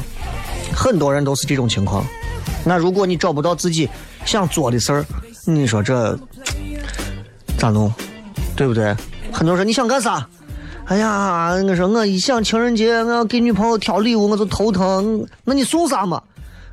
[0.75, 2.05] 很多人都是这种情况。
[2.63, 3.89] 那如果你找不到自己
[4.23, 5.03] 想做的事儿，
[5.45, 6.15] 你说这？
[7.57, 7.91] 咋弄？
[8.55, 8.95] 对不对？
[9.31, 10.25] 很多人说你想干啥？
[10.85, 16.21] 哎呀，我说我一想情人节我要给女朋友挑礼物我就头疼，那你送啥嘛？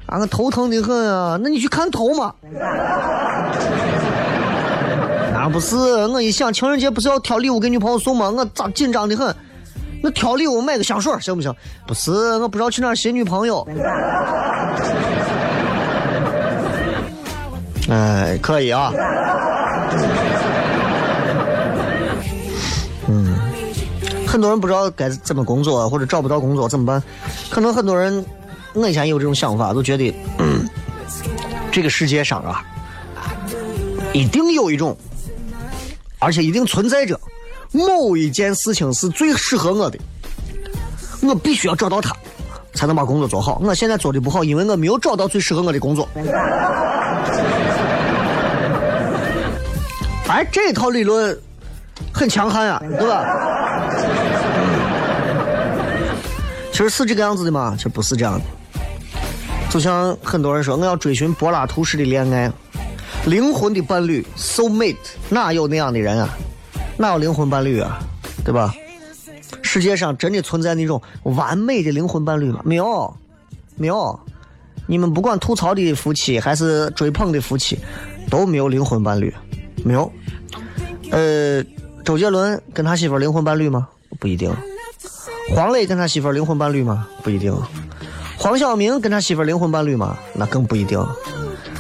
[0.06, 2.34] 啊，我头疼的很啊，那你去看头嘛。
[5.34, 8.28] 啊，不是，我一想情人节不是要挑礼物给女朋友送吗？
[8.30, 9.34] 我咋紧张的很？
[10.02, 11.54] 那挑礼物买个香水行不行？
[11.86, 13.66] 不是，我不知道去哪儿寻女朋友。
[17.88, 18.92] 哎，可以啊。
[24.32, 27.02] 很多人不知道该怎么工作，或者找不到工作怎么办？
[27.50, 28.24] 可能很多人，
[28.72, 30.66] 我以前有这种想法，都觉得，嗯，
[31.70, 32.64] 这个世界上啊，
[34.14, 34.96] 一定有一种，
[36.18, 37.20] 而且一定存在着
[37.72, 39.98] 某一件事情是最适合我的，
[41.20, 42.16] 我必须要找到它，
[42.72, 43.60] 才能把工作做好。
[43.62, 46.08] 我现在做的不好，因为我没有找到最适合我的工作。
[50.26, 51.38] 哎，这套理论
[52.10, 53.26] 很强悍呀，对吧？
[56.82, 57.74] 实是这个样子的吗？
[57.76, 58.44] 其实不是这样的。
[59.70, 62.52] 就像很多人说，我要追寻柏拉图式的恋爱，
[63.26, 64.96] 灵魂的伴侣，soul mate，
[65.30, 66.28] 哪有那样的人啊？
[66.98, 67.98] 哪有灵魂伴侣啊？
[68.44, 68.74] 对吧？
[69.62, 72.60] 世界上真的存在那种完美的灵魂伴侣吗？
[72.64, 73.16] 没有，
[73.76, 74.18] 没有。
[74.86, 77.78] 你们不管吐槽的夫妻还是追捧的夫妻，
[78.28, 79.32] 都没有灵魂伴侣，
[79.84, 80.12] 没有。
[81.10, 81.64] 呃，
[82.04, 83.88] 周杰伦跟他媳妇灵魂伴侣吗？
[84.18, 84.54] 不一定。
[85.54, 87.06] 黄磊跟他媳妇灵魂伴侣吗？
[87.22, 87.54] 不一定。
[88.38, 90.16] 黄晓明跟他媳妇灵魂伴侣吗？
[90.32, 90.98] 那更不一定。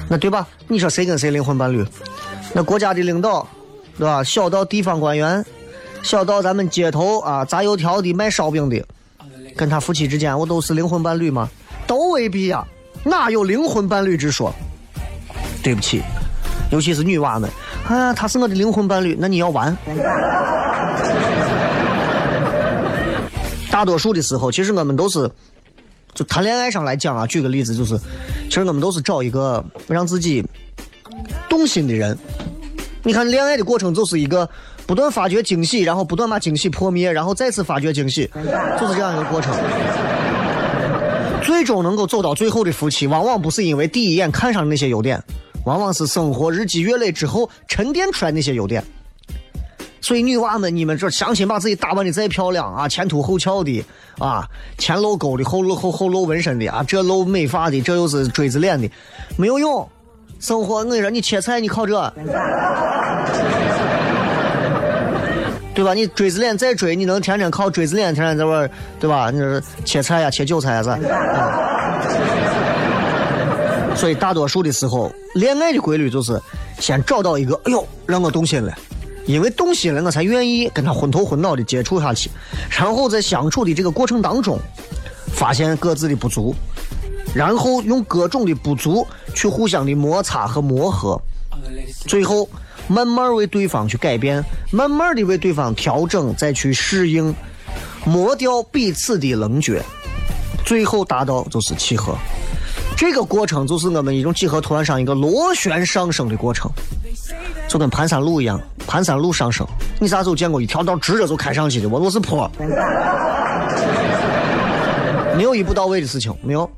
[0.08, 0.46] 那对吧？
[0.68, 1.82] 你说谁跟谁灵魂伴侣？
[2.52, 3.48] 那国家的领导，
[3.98, 4.22] 对吧？
[4.22, 5.42] 小到地方官员，
[6.02, 8.84] 小到咱们街头啊炸油条的、卖烧饼的，
[9.56, 11.48] 跟他夫妻之间，我都是灵魂伴侣吗？
[11.86, 12.62] 都未必呀，
[13.02, 14.54] 哪有灵魂伴侣之说？
[15.62, 16.02] 对不起，
[16.70, 17.50] 尤其是女娃们。
[17.88, 19.74] 啊，他是我的灵魂伴侣，那你要玩。
[23.82, 25.28] 大多数的时候，其实我们都是，
[26.14, 27.98] 就谈恋爱上来讲啊，举个例子就是，
[28.48, 30.40] 其实我们都是找一个让自己
[31.48, 32.16] 动心的人。
[33.02, 34.48] 你看，恋爱的过程就是一个
[34.86, 38.30] 不断发掘惊喜，然后不断把惊喜破灭，然后再次发掘惊喜，
[38.78, 39.52] 就是这样一个过程。
[41.42, 45.20] 最终能够走到最后的夫妻，往往不是因为第一眼看上的那些优点。
[45.64, 48.84] 往往是生活日积月累之后沉淀出来那些优点，
[50.02, 53.82] 所以女娃们，你们这相亲把自己打扮的再漂亮啊，前凸后翘的
[54.18, 58.90] 啊，前露沟的，后露后后露纹身的啊，这露美发的，这又是锥子脸的，
[59.36, 59.88] 没有用。
[60.40, 62.12] 生活，我跟你说，你切菜你靠这，
[65.72, 65.94] 对吧？
[65.94, 69.30] 你锥子脸再锥，你能天天靠锥子脸天天在玩，对吧？
[69.30, 70.98] 你说切菜呀，切韭菜呀，啥？
[73.94, 76.36] 所以大多数的时候，恋爱的规律就是
[76.80, 78.74] 先找到一个，哎呦，让我动心了，
[79.26, 82.30] 因为动心了，我才愿意跟他昏头昏脑的接触下去，
[82.68, 84.58] 然后在相处的这个过程当中，
[85.34, 86.54] 发现各自的不足，
[87.34, 91.20] 然后用各种的不足去互相的摩擦和磨合，
[92.06, 92.48] 最后
[92.88, 97.34] 慢慢为对方去改变，慢慢的为对方调整，再去适应，
[98.04, 99.80] 磨掉彼此的棱角，
[100.64, 102.16] 最后达到就是契合。
[102.96, 106.70] 这个过程就是我们一种几何图案上一个螺旋上升的过程，
[107.68, 108.60] 就跟盘山路一样，
[108.92, 109.66] 盘山路上升。
[109.98, 111.88] 你啥时候见过一条道直着就开上去的？
[111.88, 112.46] 我都是坡，
[115.34, 116.70] 没有一步到位的事情，没有。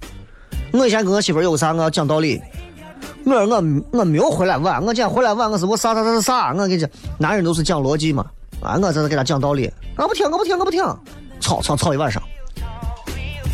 [0.73, 2.41] 我以前跟我媳妇有个啥，我要讲道理。
[3.27, 6.53] 我说我我没有回来晚，我今天回来晚，我是我啥啥啥啥啥。
[6.53, 8.25] 我跟你讲，男人都是讲逻辑嘛，
[8.61, 10.85] 啊，我在这给他讲道理，我不听，我不听，我不听，
[11.41, 12.23] 吵吵吵一晚上。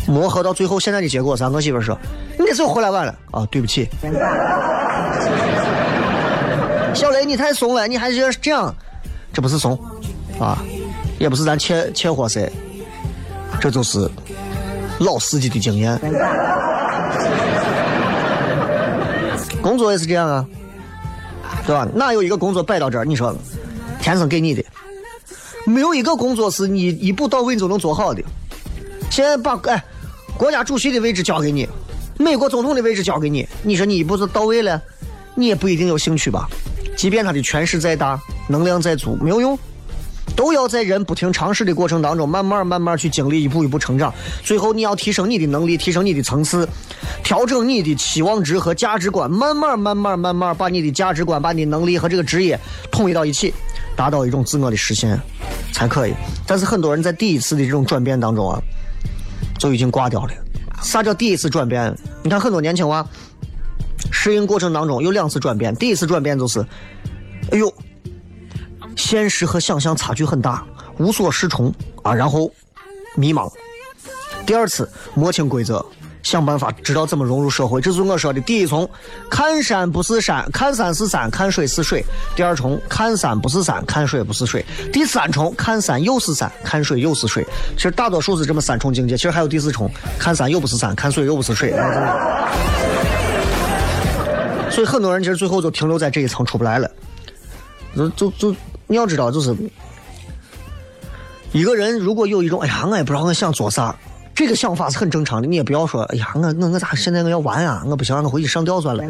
[0.07, 1.49] 磨合到最后，现在的结果啥？
[1.49, 1.97] 我媳妇说
[2.37, 3.89] ：“你这是回来晚了啊，对不起。”
[6.93, 8.73] 小雷，你太怂了，你还是这样，
[9.33, 9.77] 这不是怂
[10.39, 10.63] 啊，
[11.19, 12.51] 也不是咱切切货噻，
[13.59, 14.09] 这就是
[14.99, 15.99] 老司机的经验。
[19.61, 20.45] 工作也是这样啊，
[21.65, 21.87] 对吧？
[21.93, 23.05] 哪有一个工作摆到这儿？
[23.05, 23.35] 你说，
[24.01, 24.63] 天生给你的，
[25.65, 28.21] 没有一个工作是你一步到位就能做好的。
[29.09, 29.83] 现在把哎。
[30.37, 31.67] 国家主席的位置交给你，
[32.17, 34.81] 美国总统的位置交给你，你说你一步就到位了，
[35.35, 36.49] 你也不一定有兴趣吧？
[37.01, 39.57] 即便他的权势再大，能量再足，没有用，
[40.35, 44.13] 都要在人不停尝试的过程当中，慢慢慢慢去经历，一步一步成长。
[44.43, 46.69] 最后你要提升你的能力，提升你的层次，
[47.23, 52.55] 调整你的期望值和价值观，慢慢慢慢慢慢把你的价值观、把你能力和这个职业
[52.91, 53.51] 统一到一起，
[53.95, 55.19] 达到一种自我的实现，
[55.73, 56.13] 才可以。
[56.45, 58.61] 但是很多人在第一次的这种转变当中啊。
[59.57, 60.31] 就已经挂掉了。
[60.83, 61.95] 啥叫第一次转变？
[62.23, 63.03] 你看很多年轻娃，
[64.11, 65.75] 适应过程当中有两次转变。
[65.75, 66.65] 第一次转变就是，
[67.51, 67.73] 哎呦，
[68.95, 70.63] 现实和想象差距很大，
[70.97, 71.73] 无所适从
[72.03, 72.51] 啊，然后
[73.15, 73.51] 迷茫。
[74.45, 75.85] 第二次摸清规则，
[76.23, 78.89] 想办法知道怎么融入社会，这是我说的第一重。
[79.29, 82.03] 看山不是山，看山是山，看水是水。
[82.35, 84.65] 第二重，看山不是山，看水不是水。
[84.91, 87.45] 第三重，看山又是山，看水又是水。
[87.75, 91.73] 其实大多数是这么三重境界，其实还有第四重，看山又不是山，看水又不是水。
[94.71, 96.89] 所以很多人其实最后就停留在这一层出不来了。
[97.95, 98.55] 就就就
[98.87, 99.55] 你要知道，就是
[101.51, 103.93] 一个人如果有一种哎呀，我也不知道我想做啥，
[104.33, 105.47] 这个想法是很正常的。
[105.47, 109.03] 你也不要说哎呀，我我我咋现在我要玩啊，我不行，我回去上吊算了。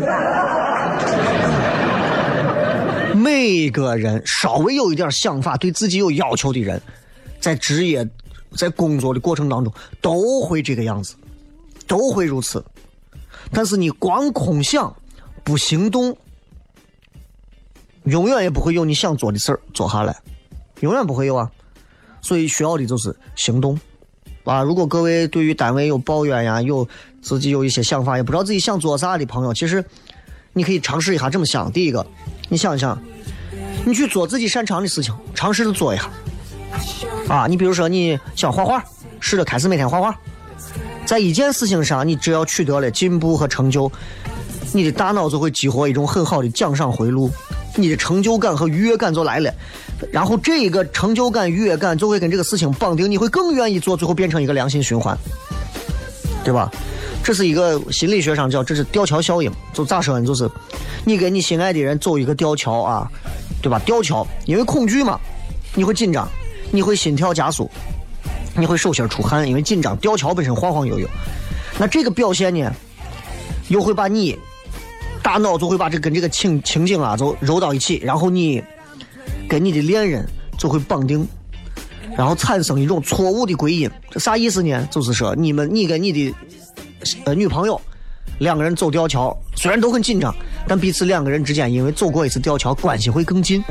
[3.16, 6.82] 每个人稍微有一点想法、对自己有要求的人，
[7.39, 8.07] 在职业、
[8.55, 11.14] 在工作的过程当中，都会这个样子，
[11.86, 12.64] 都会如此。
[13.51, 14.91] 但是你光空想
[15.44, 16.16] 不行动，
[18.04, 20.16] 永远也不会有你想做的事儿做下来，
[20.82, 21.50] 永远不会有啊。
[22.22, 23.80] 所以需要的就是行动
[24.44, 24.62] 啊！
[24.62, 26.88] 如果各位对于单位有抱怨呀，有
[27.20, 29.84] 自己有一些想法，也不知道自己想做啥的朋友，其实
[30.54, 32.06] 你可以尝试一下这么想：第一个，
[32.48, 33.02] 你想一想，
[33.84, 36.12] 你去做自己擅长的事情，尝试着做一下
[37.28, 37.48] 啊。
[37.48, 38.84] 你比如说你想画画，
[39.20, 40.16] 试着开始每天画画，
[41.08, 43.92] 在一件事情上，你只要取得了进步和成就，
[44.74, 47.30] 你的大脑就会激活一种很好的奖赏回路，
[47.76, 49.53] 你的成就感和愉悦感就来了。
[50.11, 55.17] 然后这个成就感、愉悦感就会跟这个事情绑定，你会更愿意做，最后变成一个良性循环，
[56.43, 56.72] 对吧？
[57.24, 59.51] 这是一个心理学上叫这是吊桥效应。
[59.74, 60.26] 就咋说呢？
[60.26, 60.49] 就是
[61.05, 63.07] 你跟你心爱的人走一个吊桥啊，
[63.61, 63.80] 对吧？
[63.86, 65.19] 吊桥，因为恐惧嘛，
[65.76, 66.28] 你会紧张，
[66.72, 67.69] 你会心跳加速，
[68.57, 69.95] 你会手心出汗，因为紧张。
[69.97, 71.07] 吊桥本身晃晃悠悠，
[71.78, 72.74] 那这个表现呢，
[73.67, 74.36] 又会把你
[75.24, 78.63] 大脑就会把这跟这个情情景啊，就揉到一起，然后你。
[79.47, 80.26] 跟你的恋人
[80.57, 81.28] 就会绑定，
[82.15, 83.91] 然后产生一种错误的归因。
[84.09, 84.88] 这啥意思呢？
[84.89, 86.34] 就是说，你们你跟你的
[87.26, 87.80] 呃女朋友
[88.39, 90.34] 两个人走吊桥，虽然都很紧张，
[90.69, 93.61] 但彼此两个人之间因为走过一次吊桥，关系会更近。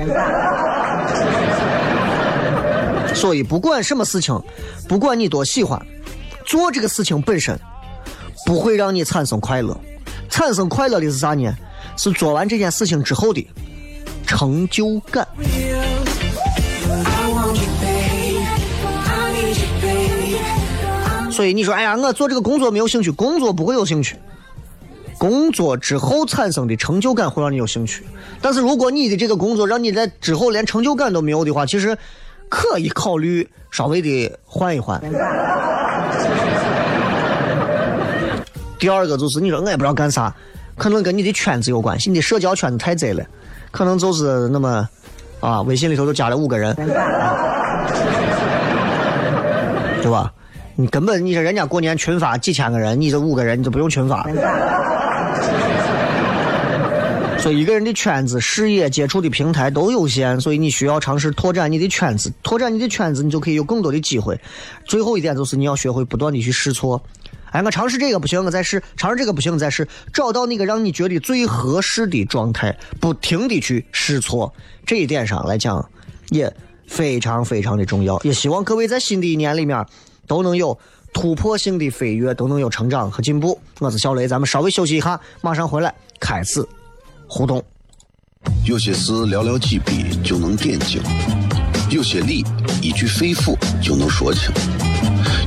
[3.14, 4.38] 所以，不管什么事情，
[4.86, 5.80] 不管你多喜欢，
[6.44, 7.58] 做这个事情本身
[8.44, 9.74] 不会让你产生快乐。
[10.30, 11.52] 产生快乐的是啥呢？
[11.96, 13.46] 是做完这件事情之后的
[14.26, 15.26] 成就感。
[21.30, 24.16] 所以你说，哎呀，我做这个工作没有兴趣，工作不会有兴趣。
[25.18, 28.04] 工作之后产生的成就感会让你有兴趣。
[28.40, 31.96] 但是如果你的这个工作让你在之后连成就感都没有的话，其实
[32.48, 34.98] 可以考虑稍微的换一换。
[38.80, 40.34] 第二个就是你说我也不知道干啥，
[40.76, 43.22] 可能跟你的圈子有关系，你的社交圈子太窄了，
[43.70, 44.88] 可能就是那么
[45.38, 46.74] 啊，微信里头就加了五个人，
[50.02, 50.32] 对吧？
[50.76, 54.32] 你根本你说人家过年群发几千个人，你这五个人你都不用群发了。
[57.38, 64.40] 所以一个人的圈子、视野、接触的平台都有限，所以你需要尝试拓展你的圈子，拓展你的圈子，你就可以有更多的机会。
[64.86, 67.02] 最后一点就是你要学会不断的去试错。
[67.52, 69.86] 哎，我尝试这个不行，我再试；尝试这个不行，我再试。
[70.12, 74.52] 找到那个让你觉得最合适的状态，不停的去试错。
[74.86, 75.88] 这一点上来讲，
[76.30, 76.52] 也
[76.86, 78.18] 非常非常的重要。
[78.22, 79.84] 也希望各位在新的一年里面。
[80.26, 80.78] 都能有
[81.12, 83.60] 突破性的飞跃，都能有成长和进步。
[83.80, 86.64] 我是小雷，咱们稍微休息一下，马上回来开始
[87.26, 87.60] 互动。
[88.64, 91.02] 有些事寥寥几笔就能点睛，
[91.90, 92.44] 有些理
[92.80, 94.52] 一句肺腑就能说清，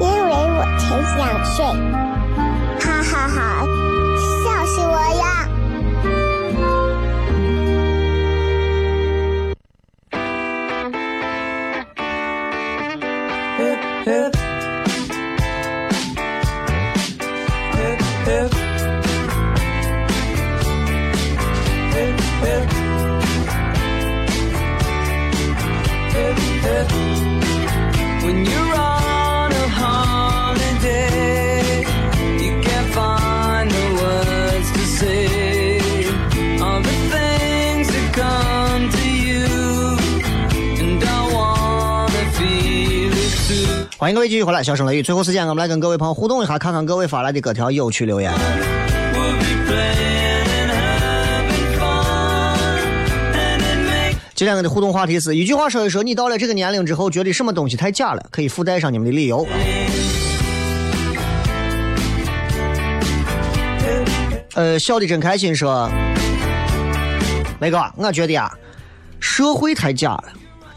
[0.00, 0.82] 因为我才
[1.16, 1.58] 想睡，
[2.80, 3.38] 哈哈哈，
[4.42, 5.22] 笑死我呀！
[44.00, 45.02] 欢迎各位继续回来，小声雷雨。
[45.02, 48.32] 最后时间，我们来跟各位朋友互动一下，看看各位发来的各条有趣留言。
[54.34, 59.46] 今天我的互动话题是一句话说一说，你到了这个年龄之后，觉得什么东西太假了，可以附带上你们的理由。
[64.54, 65.90] 呃，笑的真开心说，
[67.60, 68.50] 雷哥，我觉得呀，
[69.20, 70.24] 社会太假了，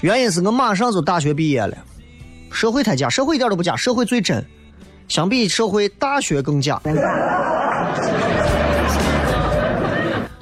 [0.02, 1.78] 原因是我马上就大学毕业了，
[2.54, 4.46] 社会太假，社会一点都不假，社会最真，
[5.08, 6.80] 相比社会，大学更假。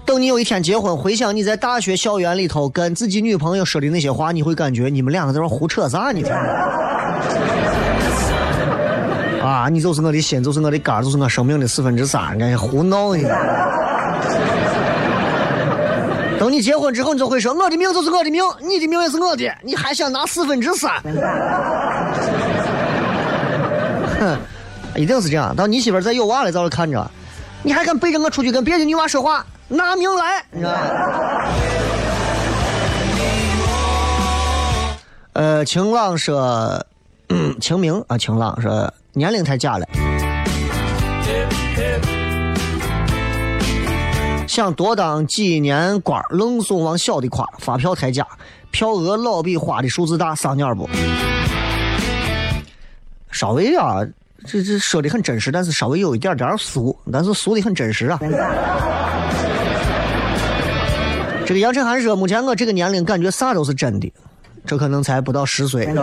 [0.06, 6.12] 等你有一天结婚，回想你在大学校园里头跟自己女朋友说的那些话，你会感觉你们两个在这胡扯啥？
[6.12, 6.38] 你听着。
[9.42, 13.24] 啊，你就是我的心，就是我的肝，就是我生命的四分之三，你胡闹呢！
[16.38, 20.92] 等你结婚之后，你就会说我的命就是我的命，你的命也是我的，你还想拿四分之三？
[24.96, 25.56] 一定是这样。
[25.56, 27.10] 到你媳妇儿再有娃了，在这看着，
[27.64, 29.46] 你还敢背着我出去跟别的女娃说话？
[29.68, 30.44] 拿命来！
[30.52, 31.50] 你知道吧？
[35.34, 36.86] 呃，晴朗说，
[37.30, 39.88] 嗯， 晴明啊，晴朗说年龄太假了，
[44.46, 48.28] 想多当几年官儿，愣送往小的夸，发票太假，
[48.72, 50.90] 票额老比花的数字大，丧鸟不？
[53.32, 54.02] 稍微啊，
[54.46, 58.20] 这这说的很真实，但是稍微有一点点俗，但是俗的很真实啊。
[61.46, 64.12] 这个杨晨涵说，目前我这个年龄感觉啥都是真的，
[64.66, 65.88] 这可能才不到十岁。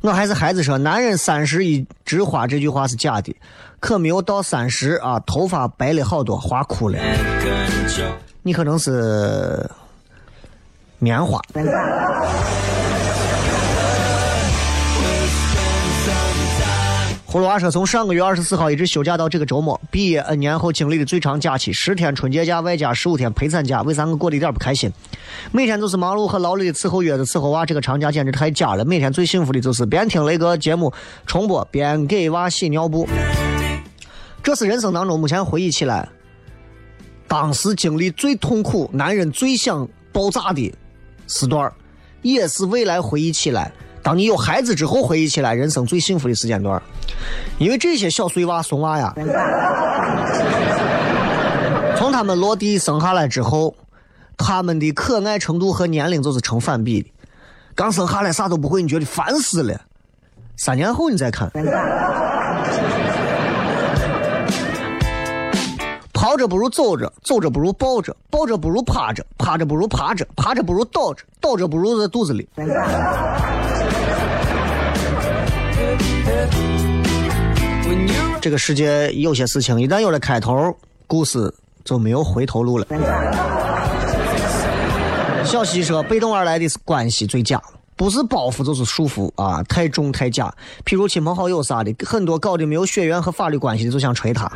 [0.00, 3.36] 我还是孩子说，男人三十一枝花这句话是假的，
[3.78, 6.98] 可没有到三十啊，头发白了好多，花枯了。
[8.42, 9.68] 你可能是
[10.98, 11.40] 棉花。
[17.30, 24.90] 葫芦娃说，从上个月二十四号一直休假到这个周末，毕业 N 年后经历的最长假期，十天春节假外加十五天陪产假，为啥我过得一点不开心？
[25.52, 28.82] 每天都是忙碌和劳累的伺候月子伺候娃，这个长假简直太假了。
[28.82, 30.90] 每天最幸福的就是边听雷哥节目
[31.26, 33.06] 重播，边给娃洗尿布。
[34.42, 36.08] 这是人生当中目前回忆起来，
[37.26, 40.74] 当时经历最痛苦、男人最想爆炸的
[41.26, 41.70] 时段，
[42.22, 43.70] 也是未来回忆起来。
[44.08, 46.82] 当你有孩子之后，回忆起来人生最幸福的时间段，
[47.58, 49.12] 因为这些小碎娃、怂娃呀，
[51.94, 53.74] 从他们落地生下来之后，
[54.38, 57.10] 他们的可爱程度和年龄就是成反比的。
[57.74, 59.78] 刚生下来啥都不会，你觉得烦死了。
[60.56, 61.50] 三年后你再看，
[66.14, 72.48] 跑着不如走着，走着不如抱着，抱着不如趴着，趴着不如爬着，爬着不如倒着，倒着不如在肚子里。
[78.40, 80.74] 这个世界有些事情一旦有了开头，
[81.06, 81.52] 故事
[81.84, 82.86] 就没有回头路了。
[85.44, 87.60] 小西说，被动而来的是关系最假，
[87.96, 90.54] 不是包袱就是束缚啊，太重太假。
[90.84, 94.50] 譬如亲朋好友啥的，很多搞的没有血缘和法律关系的，就想锤他。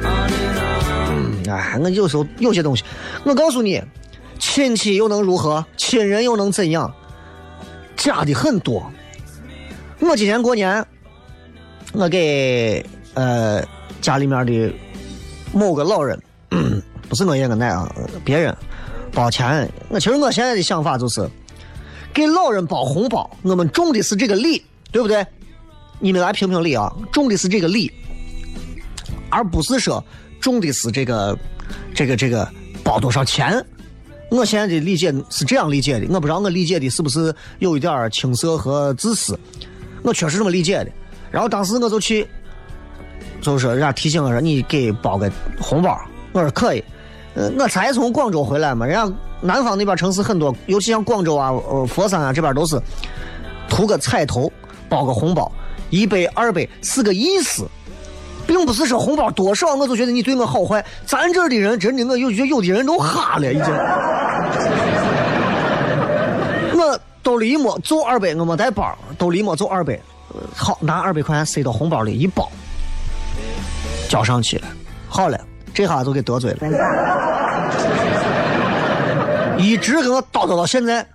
[1.11, 2.85] 嗯，哎，我有时候有些东西，
[3.25, 3.83] 我告诉你，
[4.39, 5.65] 亲戚又能如何？
[5.77, 6.93] 亲人又能怎样？
[7.97, 8.91] 假的很多。
[9.99, 10.85] 我今年过年，
[11.93, 12.85] 我给
[13.15, 13.63] 呃
[14.01, 14.73] 家里面的
[15.53, 16.21] 某个老人，
[17.09, 18.57] 不是我爷我奶啊，别人
[19.13, 19.71] 包钱。
[19.89, 21.29] 我其实我现在的想法就是，
[22.15, 25.25] 给老人包红包，我们重的是这个礼，对不对？
[26.01, 27.93] 你们来评评理啊，重的是这个礼，
[29.29, 30.03] 而不是说
[30.41, 31.39] 重的是这个
[31.95, 32.49] 这个这个
[32.83, 33.65] 包多少钱。
[34.31, 39.39] 我现在的理解是这样理解的，我不知道我理解的是不是有一点青涩和自私，
[40.03, 40.91] 我确实这么理解的。
[41.33, 42.29] 然后当时我就去，
[43.41, 45.29] 就说人家提醒我说你给包个
[45.59, 45.99] 红包，
[46.33, 46.85] 我说可以。
[47.35, 49.11] 呃，我才从广州回来嘛，人家
[49.41, 52.79] 南方那边城市很多，尤其像广州啊、呃佛山啊这边都是
[53.69, 54.53] 图个彩头，
[54.89, 55.51] 包个红包，
[55.89, 57.67] 一百、二百是个意思。
[58.45, 60.85] 并不是说红包多少，我就觉得你对我好坏。
[61.07, 63.67] 咱这的人真的，我有觉有的人都哈了，已经。
[66.75, 69.99] 我兜里一摸，就二百，我没带包，兜里一摸就二百，
[70.55, 72.51] 好拿二百块钱塞到红包里一包，
[74.09, 74.67] 交上去了。
[75.09, 75.39] 好了，
[75.75, 76.59] 这下就给得罪了，
[79.59, 81.07] 一直跟我叨叨到现在，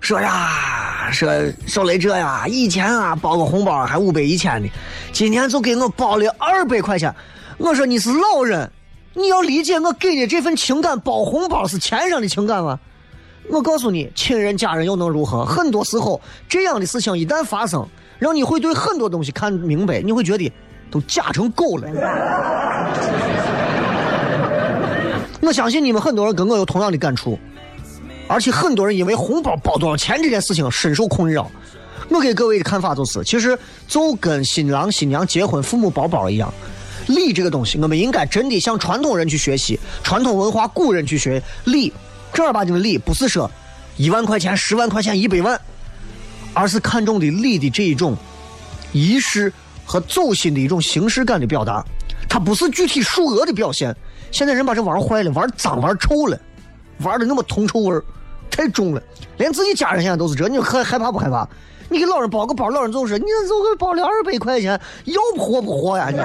[0.00, 1.30] 说呀，说
[1.66, 4.68] 小雷这呀，以前啊包个红包还五百一千的，
[5.12, 7.14] 今天就给我包了二百块钱。
[7.58, 8.70] 我说你是老人，
[9.12, 12.80] 你要理解我给的这份情感，包红包是钱上的情感吗？
[13.50, 15.44] 我告诉你，亲人家人又能如何？
[15.44, 17.86] 很多时候，这样的事情一旦发生，
[18.20, 20.52] 让你会对很多东西看明白，你会觉得
[20.90, 21.88] 都假成狗了。
[25.40, 27.36] 我相信你们很多人跟我有同样的感触，
[28.28, 31.50] 而且很多人因为红包包多少钱这件事情深受困扰。
[32.10, 33.58] 我给各位的看法就是，其实
[33.88, 36.52] 就跟新郎新娘结婚父母包包一样，
[37.06, 41.92] 礼这个东西，我们应该真的向传统人去学习，传统文化古人去学礼。
[42.32, 43.50] 正儿八经的礼，不是说
[43.96, 45.60] 一万块钱、十万块钱、一百万，
[46.54, 48.16] 而是看重的礼的这一种
[48.92, 49.52] 仪式
[49.84, 51.84] 和走心的一种形式感的表达。
[52.28, 53.94] 它不是具体数额的表现。
[54.30, 56.38] 现在人把这玩坏了，玩脏玩臭了，
[56.98, 58.04] 玩的那么铜臭味儿
[58.50, 59.02] 太重了，
[59.38, 61.48] 连自己家人现在都是这，你害害怕不害怕？
[61.88, 66.18] 你给老人包个包，老人就是你就给包了二百块钱，要不活不活呀你？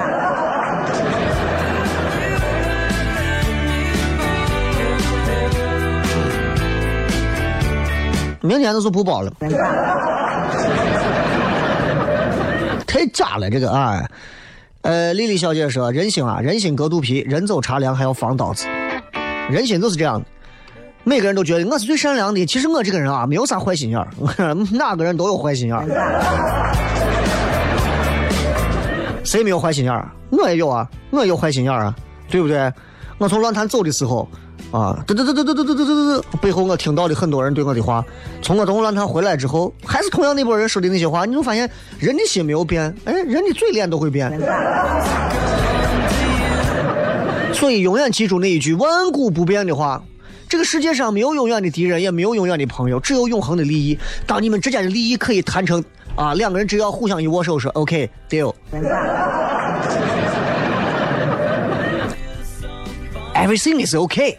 [8.46, 9.30] 明天就是不包了，
[12.86, 14.08] 太假了这个啊！
[14.82, 18.66] 呃，丽丽小姐说，人心啊，人心隔肚皮，人走茶凉还要防刀子，
[19.50, 20.26] 人心就是这样的。
[21.02, 24.06] 每个人都觉得我是最善良的，其实我这个人啊，没有啥坏心眼儿，
[24.72, 25.84] 哪个人都有坏心眼儿。
[29.24, 30.08] 谁没有坏心眼儿？
[30.30, 31.94] 我也有啊，我也有坏心眼儿啊，
[32.30, 32.72] 对不对？
[33.18, 34.28] 我从论坛走的时候。
[34.72, 36.22] 啊，嘚嘚嘚嘚嘚嘚嘚嘚嘚嘚！
[36.40, 38.04] 背后我听到的很多人对我的话，
[38.42, 44.30] 从我从乱坛回来之后，还是同样那波人说的那些话，你就发现人的心没有变，哎，人的嘴脸都会变。
[47.54, 50.02] 所以永远记住那一句万古不变的话：
[50.48, 53.98] 这个世界上没有永远的敌人，也没有永远的朋友，只有永恒的利益。
[54.26, 55.82] 当你们之间的利益可以谈成
[56.16, 58.52] 啊，两个人只要互相一握手说 OK deal。
[63.36, 64.38] Everything is OK。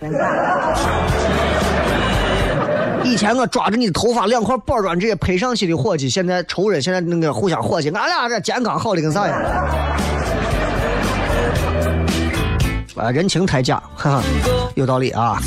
[3.04, 9.40] 以前我抓着你的头发，两块板砖直接拍上去的伙计，现在仇人，现在那个互相伙计，俺俩这健康好的跟啥样？
[12.96, 14.24] 啊，人情太假，哈哈，
[14.76, 15.38] 有道理啊。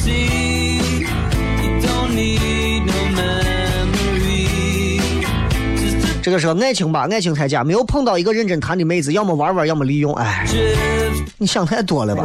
[6.23, 7.09] 这个是爱情吧？
[7.11, 10.13] 爱情太假，没有碰到一个认真谈的妹子，要么玩玩，要么利用。
[10.15, 10.47] 哎，
[11.39, 12.25] 你想太多了吧？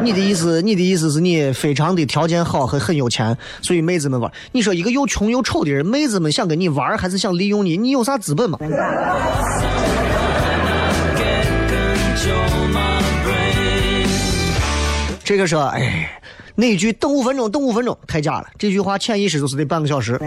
[0.00, 4.30] 你的意思，你的意思是你非常的条件好和很有钱，所以妹子们玩。
[4.52, 7.76] 你说一个又穷又丑的人，妹子们想跟你玩，还是想利用你？
[7.76, 8.58] 你有啥资本吗？
[15.24, 16.08] 这个是，哎，
[16.60, 18.48] 那句等五分钟，等五分钟，太假了。
[18.58, 20.18] 这句话潜意识就是得半个小时。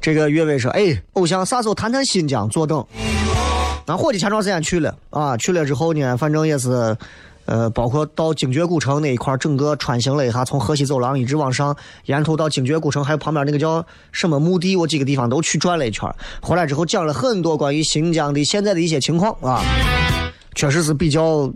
[0.00, 2.48] 这个岳伟说，哎，偶像啥时候谈谈新疆？
[2.48, 2.86] 坐等。
[3.86, 6.96] 俺伙计前段时间去了啊，去了之后呢，反正也是，
[7.46, 16.08] 呃，包括到精绝古城那一块整个穿行了一下，从河西走廊一直往上，沿途到精绝古城，还有旁边那个叫什么墓地，我几个地方都去转了一圈。
[16.40, 19.60] 回来之后讲了很多关于新疆的现在的一些情况啊，
[20.58, 21.48] 确实是比较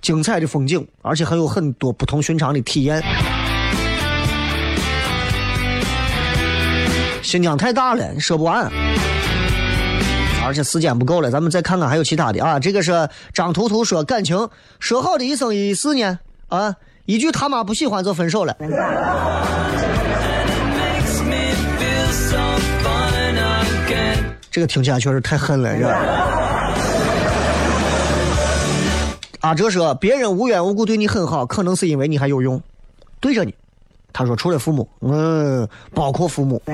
[0.00, 3.02] 精彩的风景，而且还有很多不同寻常的体验。
[7.24, 8.70] 新疆太大了，说不完。
[10.44, 12.60] 而且时间不够了，咱们再看看还有其他的啊。
[12.60, 16.16] 这个是张图图说感情说好的一生一世呢
[16.46, 16.72] 啊，
[17.04, 18.56] 一句他妈不喜欢就分手了。
[24.52, 26.35] 这个听起来确实太狠了，这。
[29.40, 32.60] 阿哲说别人无缘无故对你很好，可能是因为你还有用，
[33.20, 33.54] 对着你。
[34.12, 36.60] 他说除了父母，嗯，包括父母。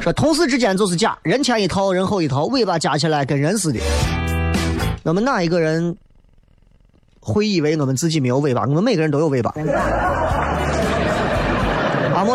[0.00, 3.80] 说同事之间就是假，人前一套，人后一套，尾巴加起来跟人似的。
[5.02, 5.96] 我们哪一个人
[7.20, 8.62] 会以为我们自己没有尾巴？
[8.62, 9.52] 我们每个人都有尾巴。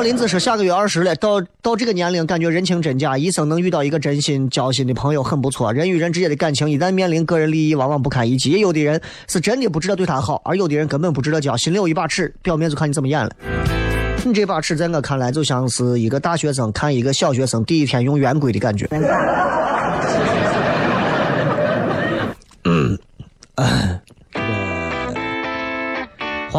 [0.02, 5.74] 林子说下个月二十了，到到这个年龄，感觉人情真假，一生能遇到一个真心交心的朋友很不错。
[5.74, 8.52] 人与人之间的感情，一旦面临个人利益，往往不堪一击。
[8.52, 13.30] 也有的人是真的不值得对他好，而有的人根本不值得交，心里有一把尺，表面就看你怎么演了。
[14.24, 18.88] 你这把尺在我看来就像是一个大学生看一个小学生第一天用圆规的感觉。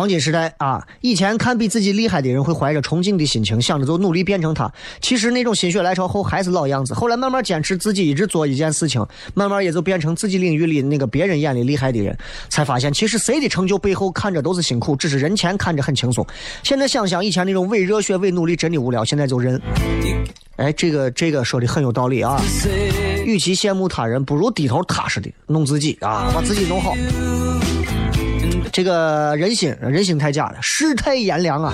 [0.01, 0.83] 黄金时代啊！
[1.03, 4.73] 以前看比自己厉害的人会怀着崇敬的心情，想着就努力变成他。
[5.03, 6.95] 其实那种心血来潮后还是老样子。
[6.95, 12.17] 后来慢慢坚持自己一直做一件事情，慢慢也就变成自己领域里那个别人眼里厉害的人。
[12.49, 16.27] 才发现，其实谁的成就背后看着都是辛苦，只是人前看着很轻松。
[16.63, 19.05] 现在想想以前那种伪热血、伪努力，真的无聊。
[19.05, 19.61] 现在就认。
[20.57, 22.41] 哎，这个这个说的很有道理啊！
[23.27, 26.97] 与其羡慕他人，不如低头踏实的弄自己啊，把自己弄好。
[28.73, 31.73] 这个人心，人心太假了，世态炎凉啊！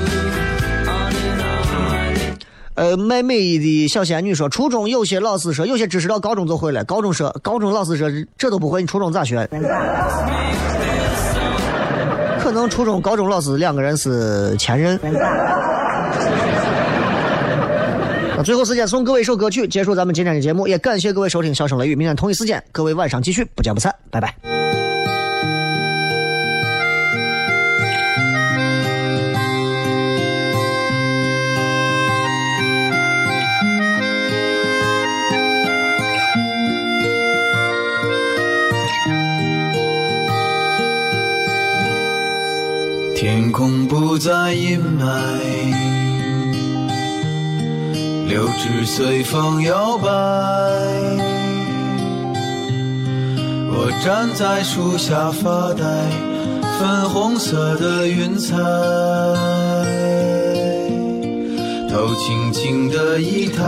[2.74, 6.84] 呃，卖美衣的小仙女说，初中有些老师说，有些知识到高中就会了。
[6.84, 9.48] 高中说，高中老师说，这都不会，你初中咋学？
[12.38, 15.00] 可能初中、高中老师两个人是前任。
[18.36, 24.55] 那最后时间送各位一首歌曲，结束咱们今天的节目，也感谢各位收听《笑声雷雨》，明天同一时间，各位晚上继续，不见不散，拜拜。
[43.16, 45.08] 天空不再阴霾，
[48.28, 50.06] 柳枝随风摇摆。
[53.72, 55.82] 我站在树下发呆，
[56.78, 58.54] 粉红色的云彩，
[61.88, 63.64] 头轻轻的一抬，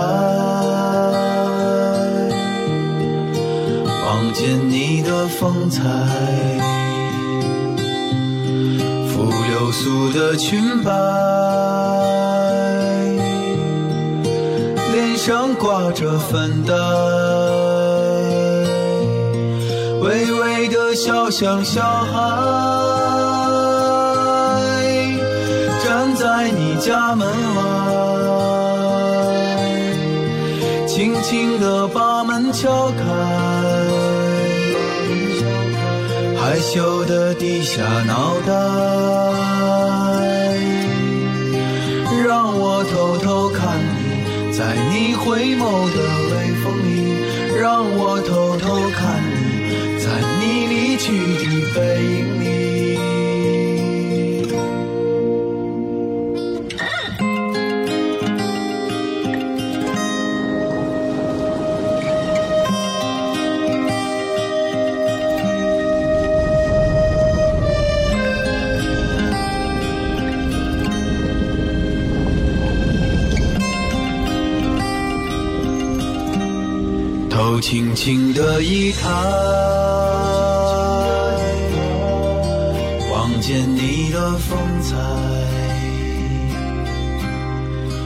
[4.04, 6.77] 望见你的风采。
[9.58, 10.92] 流苏的裙摆，
[14.92, 16.72] 脸上挂着粉黛，
[20.00, 22.12] 微微的笑像小孩，
[25.84, 27.62] 站在你家门外，
[30.86, 33.47] 轻轻地把门敲开。
[36.70, 38.52] 羞的低下脑袋，
[42.26, 45.62] 让我偷偷看你，在你回眸
[45.96, 45.98] 的
[46.28, 46.92] 微风里，
[47.58, 49.00] 让我偷偷看
[49.32, 50.04] 你，在
[50.38, 51.06] 你离去
[51.38, 52.27] 的背影
[78.00, 79.08] 轻的一抬，
[83.10, 84.94] 望见你的风采，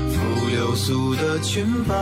[0.09, 1.95] 拂流苏的裙摆，